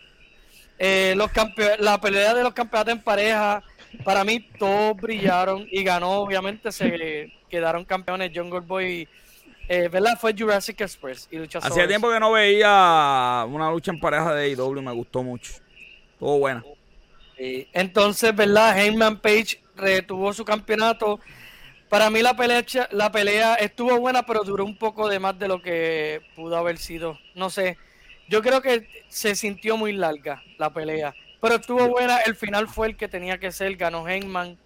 [0.78, 3.62] Eh, los campe- la pelea de los campeonatos en pareja,
[4.05, 9.09] para mí todos brillaron y ganó, obviamente se quedaron campeones Jungle Boy,
[9.69, 10.19] eh, ¿verdad?
[10.19, 11.77] Fue Jurassic Express y Luchasaurus.
[11.77, 15.53] Hacía tiempo que no veía una lucha en pareja de AEW, me gustó mucho.
[16.13, 16.65] Estuvo buena.
[17.37, 17.69] Sí.
[17.73, 18.79] Entonces, ¿verdad?
[18.79, 21.21] Heyman Page retuvo su campeonato.
[21.89, 25.49] Para mí la pelea, la pelea estuvo buena, pero duró un poco de más de
[25.49, 27.19] lo que pudo haber sido.
[27.35, 27.77] No sé.
[28.29, 31.15] Yo creo que se sintió muy larga la pelea.
[31.41, 32.18] Pero estuvo buena.
[32.20, 33.76] El final fue el que tenía que ser.
[33.76, 34.57] Ganó Heyman.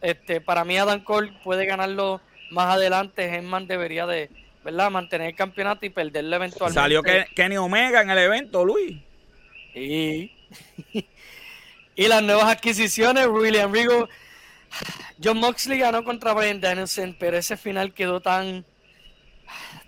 [0.00, 3.24] Este, para mí Adam Cole puede ganarlo más adelante.
[3.34, 4.30] Heyman debería de,
[4.64, 4.90] ¿verdad?
[4.90, 6.80] Mantener el campeonato y perderlo eventualmente.
[6.80, 8.98] Salió Ken- Kenny Omega en el evento, Luis.
[9.74, 10.30] Y,
[11.94, 14.08] y las nuevas adquisiciones, William Regal.
[15.22, 18.64] John Moxley ganó contra Brian Danielson, pero ese final quedó tan,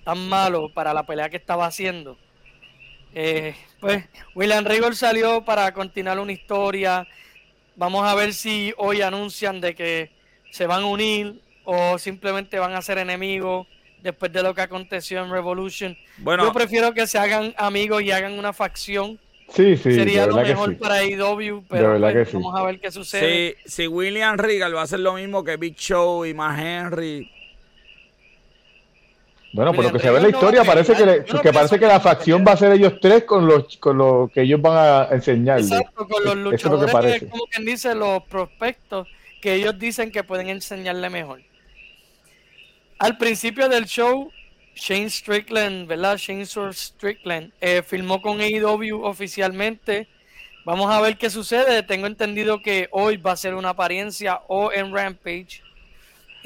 [0.05, 2.19] tan malo para la pelea que estaba haciendo.
[3.15, 4.05] Eh, pues
[4.35, 7.07] William Regal salió para continuar una historia.
[7.77, 10.11] Vamos a ver si hoy anuncian de que
[10.51, 13.67] se van a unir o simplemente van a ser enemigos
[14.03, 15.97] después de lo que aconteció en Revolution.
[16.19, 20.37] Bueno, Yo prefiero que se hagan amigos y hagan una facción Sí, sí, sería lo
[20.37, 20.75] mejor sí.
[20.77, 22.37] para AEW, pero verdad pues, que sí.
[22.37, 23.57] vamos a ver qué sucede.
[23.65, 27.31] si, si William Regal va a hacer lo mismo que Big Show y Mark Henry,
[29.55, 31.53] Bueno, por lo que se ve en la no historia, parece que, le- no que
[31.53, 34.61] parece que la facción va a ser ellos tres con los con lo que ellos
[34.61, 35.65] van a enseñarle.
[35.65, 37.29] Exacto, con los Eso es lo que luchadores, parece.
[37.29, 39.07] como quien dice, los prospectos
[39.41, 41.41] que ellos dicen que pueden enseñarle mejor.
[42.99, 44.31] Al principio del show,
[44.75, 46.17] Shane Strickland, ¿verdad?
[46.17, 50.09] Shane Strickland eh, filmó con AEW oficialmente.
[50.65, 51.83] Vamos a ver qué sucede.
[51.83, 55.63] Tengo entendido que hoy va a ser una apariencia o en Rampage.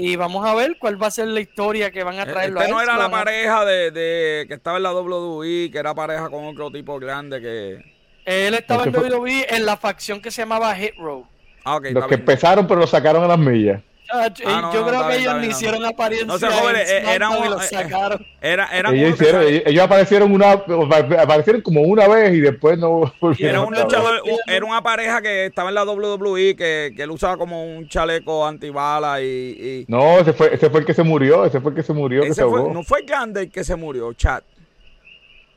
[0.00, 2.70] Y vamos a ver cuál va a ser la historia que van a traerlo este
[2.70, 6.30] a no era la pareja de, de que estaba en la WWE, que era pareja
[6.30, 7.98] con otro tipo grande que...
[8.24, 11.26] Él estaba en Este WWE en la facción que se llamaba Hit Row.
[11.64, 12.20] Ah, ok, Los que bien.
[12.20, 13.82] empezaron pero lo sacaron a las millas.
[14.10, 16.46] Ah, yo no, yo no, creo que bien, ellos ni bien, hicieron apariencia No sé,
[16.46, 18.26] jóvenes, en eh, era un- eh, sacaron.
[18.40, 23.74] Era, era Ellos, hicieron, aparecieron una aparecieron como una vez y después no Era un
[23.74, 27.64] luchador, un- era una pareja que estaba en la WWE, que, que él usaba como
[27.64, 29.26] un chaleco antibala y...
[29.26, 31.92] y No, ese fue, ese fue el que se murió, ese fue el que se
[31.92, 32.72] murió, que se ese fue, ahogó.
[32.72, 34.42] no fue Grande el que se murió, chat.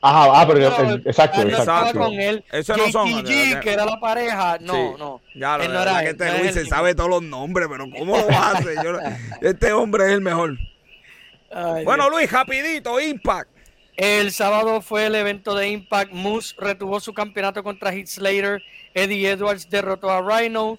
[0.04, 1.98] Ajá, ah, pero No, el- exacto, exacto.
[2.00, 2.44] con él.
[2.50, 4.80] Esos no son, JTG, eh, que era la pareja, no, Sí.
[4.98, 5.20] no.
[5.36, 8.16] Ya lo no era que este no Luis se sabe todos los nombres, pero ¿cómo
[8.18, 8.74] lo hace?
[8.82, 8.98] Yo
[9.42, 10.58] este hombre es el mejor.
[11.54, 12.10] Ay, Bueno.
[12.10, 13.48] Luis, rapidito, Impact.
[13.96, 16.12] El sábado fue el evento de Impact.
[16.12, 18.60] Moose retuvo su campeonato contra Heath Slater.
[18.94, 20.78] Eddie Edwards derrotó a Rhino.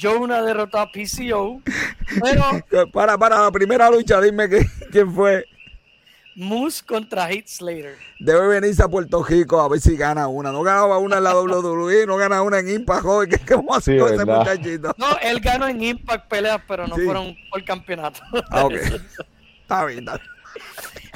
[0.00, 1.60] Jonah derrotó a PCO.
[2.22, 5.44] Pero Para, para la primera lucha, dime que- quién fue.
[6.36, 7.96] Moose contra Heath Slater.
[8.18, 10.50] Debe venirse a Puerto Rico a ver si gana una.
[10.52, 13.30] No ganaba una en la WWE, no gana una en Impact, joven.
[13.30, 14.94] ¿Qué, qué Sí, con ese muchachito?
[14.98, 17.02] No, él ganó en Impact peleas, pero no Sí.
[17.04, 18.20] fueron por campeonato.
[18.50, 18.72] Ah, ok.
[18.72, 20.28] Está bien, está bien.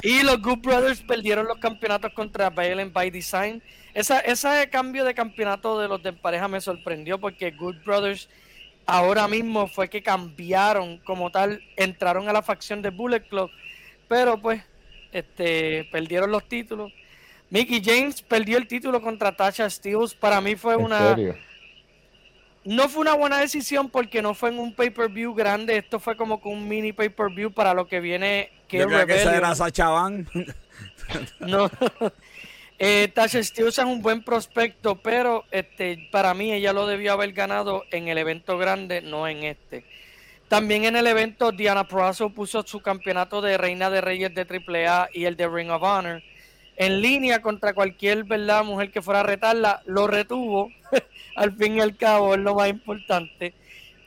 [0.03, 3.63] Y los Good Brothers perdieron los campeonatos contra Violent by Design.
[3.95, 8.29] Esa, ese cambio de campeonato de los de pareja me sorprendió porque Good Brothers
[8.87, 13.51] ahora mismo fue que cambiaron como tal, entraron a la facción de Bullet Club,
[14.09, 14.63] pero pues
[15.13, 16.93] este perdieron los títulos.
[17.51, 20.15] Mickey James perdió el título contra Tasha Steels.
[20.15, 21.37] Para mí fue una serio.
[22.65, 25.79] no fue una buena decisión porque no fue en un pay-per-view grande.
[25.79, 28.51] Esto fue como que un mini pay-per-view para lo que viene.
[28.69, 30.29] Que Yo creo que esa era Sacha Van.
[31.41, 31.71] No.
[32.79, 37.33] Eh, Tasha Steelz es un buen prospecto, pero este, para mí ella lo debió haber
[37.33, 39.85] ganado en el evento grande, no en este.
[40.49, 45.11] También en el evento Diana Prazo puso su campeonato de Reina de Reyes de AAA
[45.13, 46.23] y el de Ring of Honor
[46.79, 50.71] en línea contra cualquier verdad mujer que fuera a retarla, lo retuvo,
[51.37, 53.53] al fin y al cabo es lo más importante.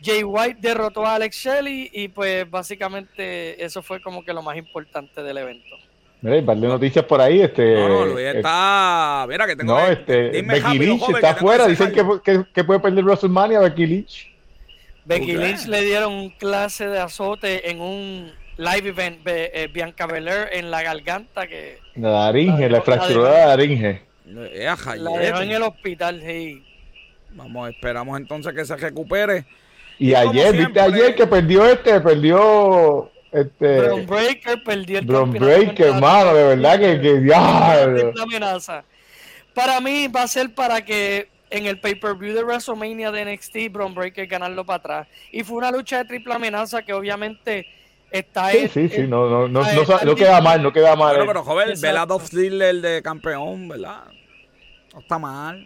[0.02, 4.58] Jay White derrotó a Alex Shelley y pues básicamente eso fue como que lo más
[4.58, 5.76] importante del evento.
[6.22, 7.42] Mira, hay noticias por ahí.
[7.42, 9.26] Este, No, no, Luis está.
[9.28, 9.74] Mira que tengo.
[9.74, 11.68] no, este, dime Becky Lynch joven, está afuera.
[11.68, 14.31] Dicen que, que puede perder WrestleMania Becky Lynch.
[15.06, 15.66] Becky ¿Tú crees?
[15.66, 20.50] Lynch le dieron un clase de azote en un live event de eh, Bianca Belair
[20.54, 24.02] en la garganta que La laringe, la La- fracturó la- la laringe.
[24.28, 26.22] Eh, la dejó en el hospital.
[26.26, 26.64] sí.
[27.34, 29.46] Vamos, esperamos entonces que se recupere.
[29.98, 35.86] Y ayer, viste ayer que perdió este, perdió este Braun Breaker perdió el campeonato Breaker,
[35.88, 37.96] hermano, de verdad que, que diablo.
[38.02, 38.84] triple amenaza.
[39.54, 43.94] Para mí va a ser para que en el pay-per-view de WrestleMania de NXT, Braun
[43.94, 45.08] Breaker ganarlo para atrás.
[45.32, 47.68] Y fue una lucha de triple amenaza que obviamente
[48.10, 51.16] está Sí, en- sí, sí, no, no, no, no, no queda mal, no queda mal.
[51.16, 51.80] Bueno, pero joven.
[51.80, 54.04] Veladov Ziggler de campeón, ¿verdad?
[54.94, 55.66] No está mal.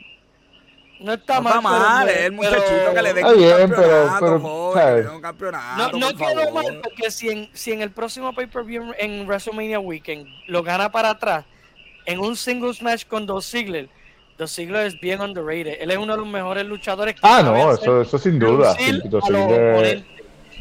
[1.00, 1.54] no está No mal.
[1.58, 4.72] está pero- mal, es el pero- muchachito que le dé Está un bien, pero- campeonato,
[4.76, 9.26] pero, campeonato, No, no quedó mal porque si en, si en el próximo pay-per-view en
[9.28, 11.46] WrestleMania Weekend lo gana para atrás
[12.06, 13.90] en un singles match con Dos Ziggler,
[14.38, 15.78] Dos Ziggler es bien underrated.
[15.80, 17.16] Él es uno de los mejores luchadores.
[17.16, 18.72] que Ah, no, eso, eso sin duda.
[18.74, 18.76] a.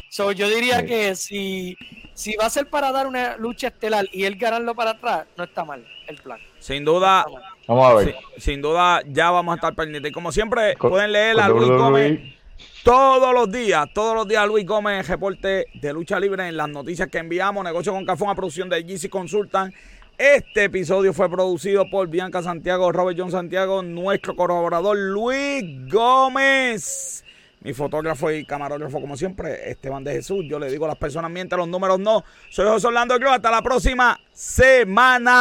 [0.09, 0.85] So, yo diría Sí.
[0.85, 1.77] que si,
[2.13, 5.43] si va a ser para dar una lucha estelar y él ganarlo para atrás, no
[5.43, 6.39] está mal el plan.
[6.59, 7.35] Sin duda, No.
[7.67, 8.15] Vamos a ver.
[8.35, 10.11] sin, sin duda, ya vamos a estar pendientes.
[10.11, 11.77] Y como siempre, Con- pueden leer a Luis WWE.
[11.77, 12.35] Gómez
[12.83, 17.09] todos los días, todos los días Luis Gómez, reporte de lucha libre en las noticias
[17.09, 17.63] que enviamos.
[17.63, 19.73] Negocio con Café, una producción de GC Consultan.
[20.17, 25.61] Este episodio fue producido por Bianca Santiago, Robert John Santiago, nuestro colaborador Luis
[25.91, 27.25] Gómez.
[27.59, 30.45] Mi fotógrafo y camarógrafo, como siempre, Esteban de Jesús.
[30.47, 32.23] Yo le digo a las personas mientras los números no.
[32.49, 33.31] Soy José Orlando Cruz.
[33.31, 35.35] Hasta la próxima semana.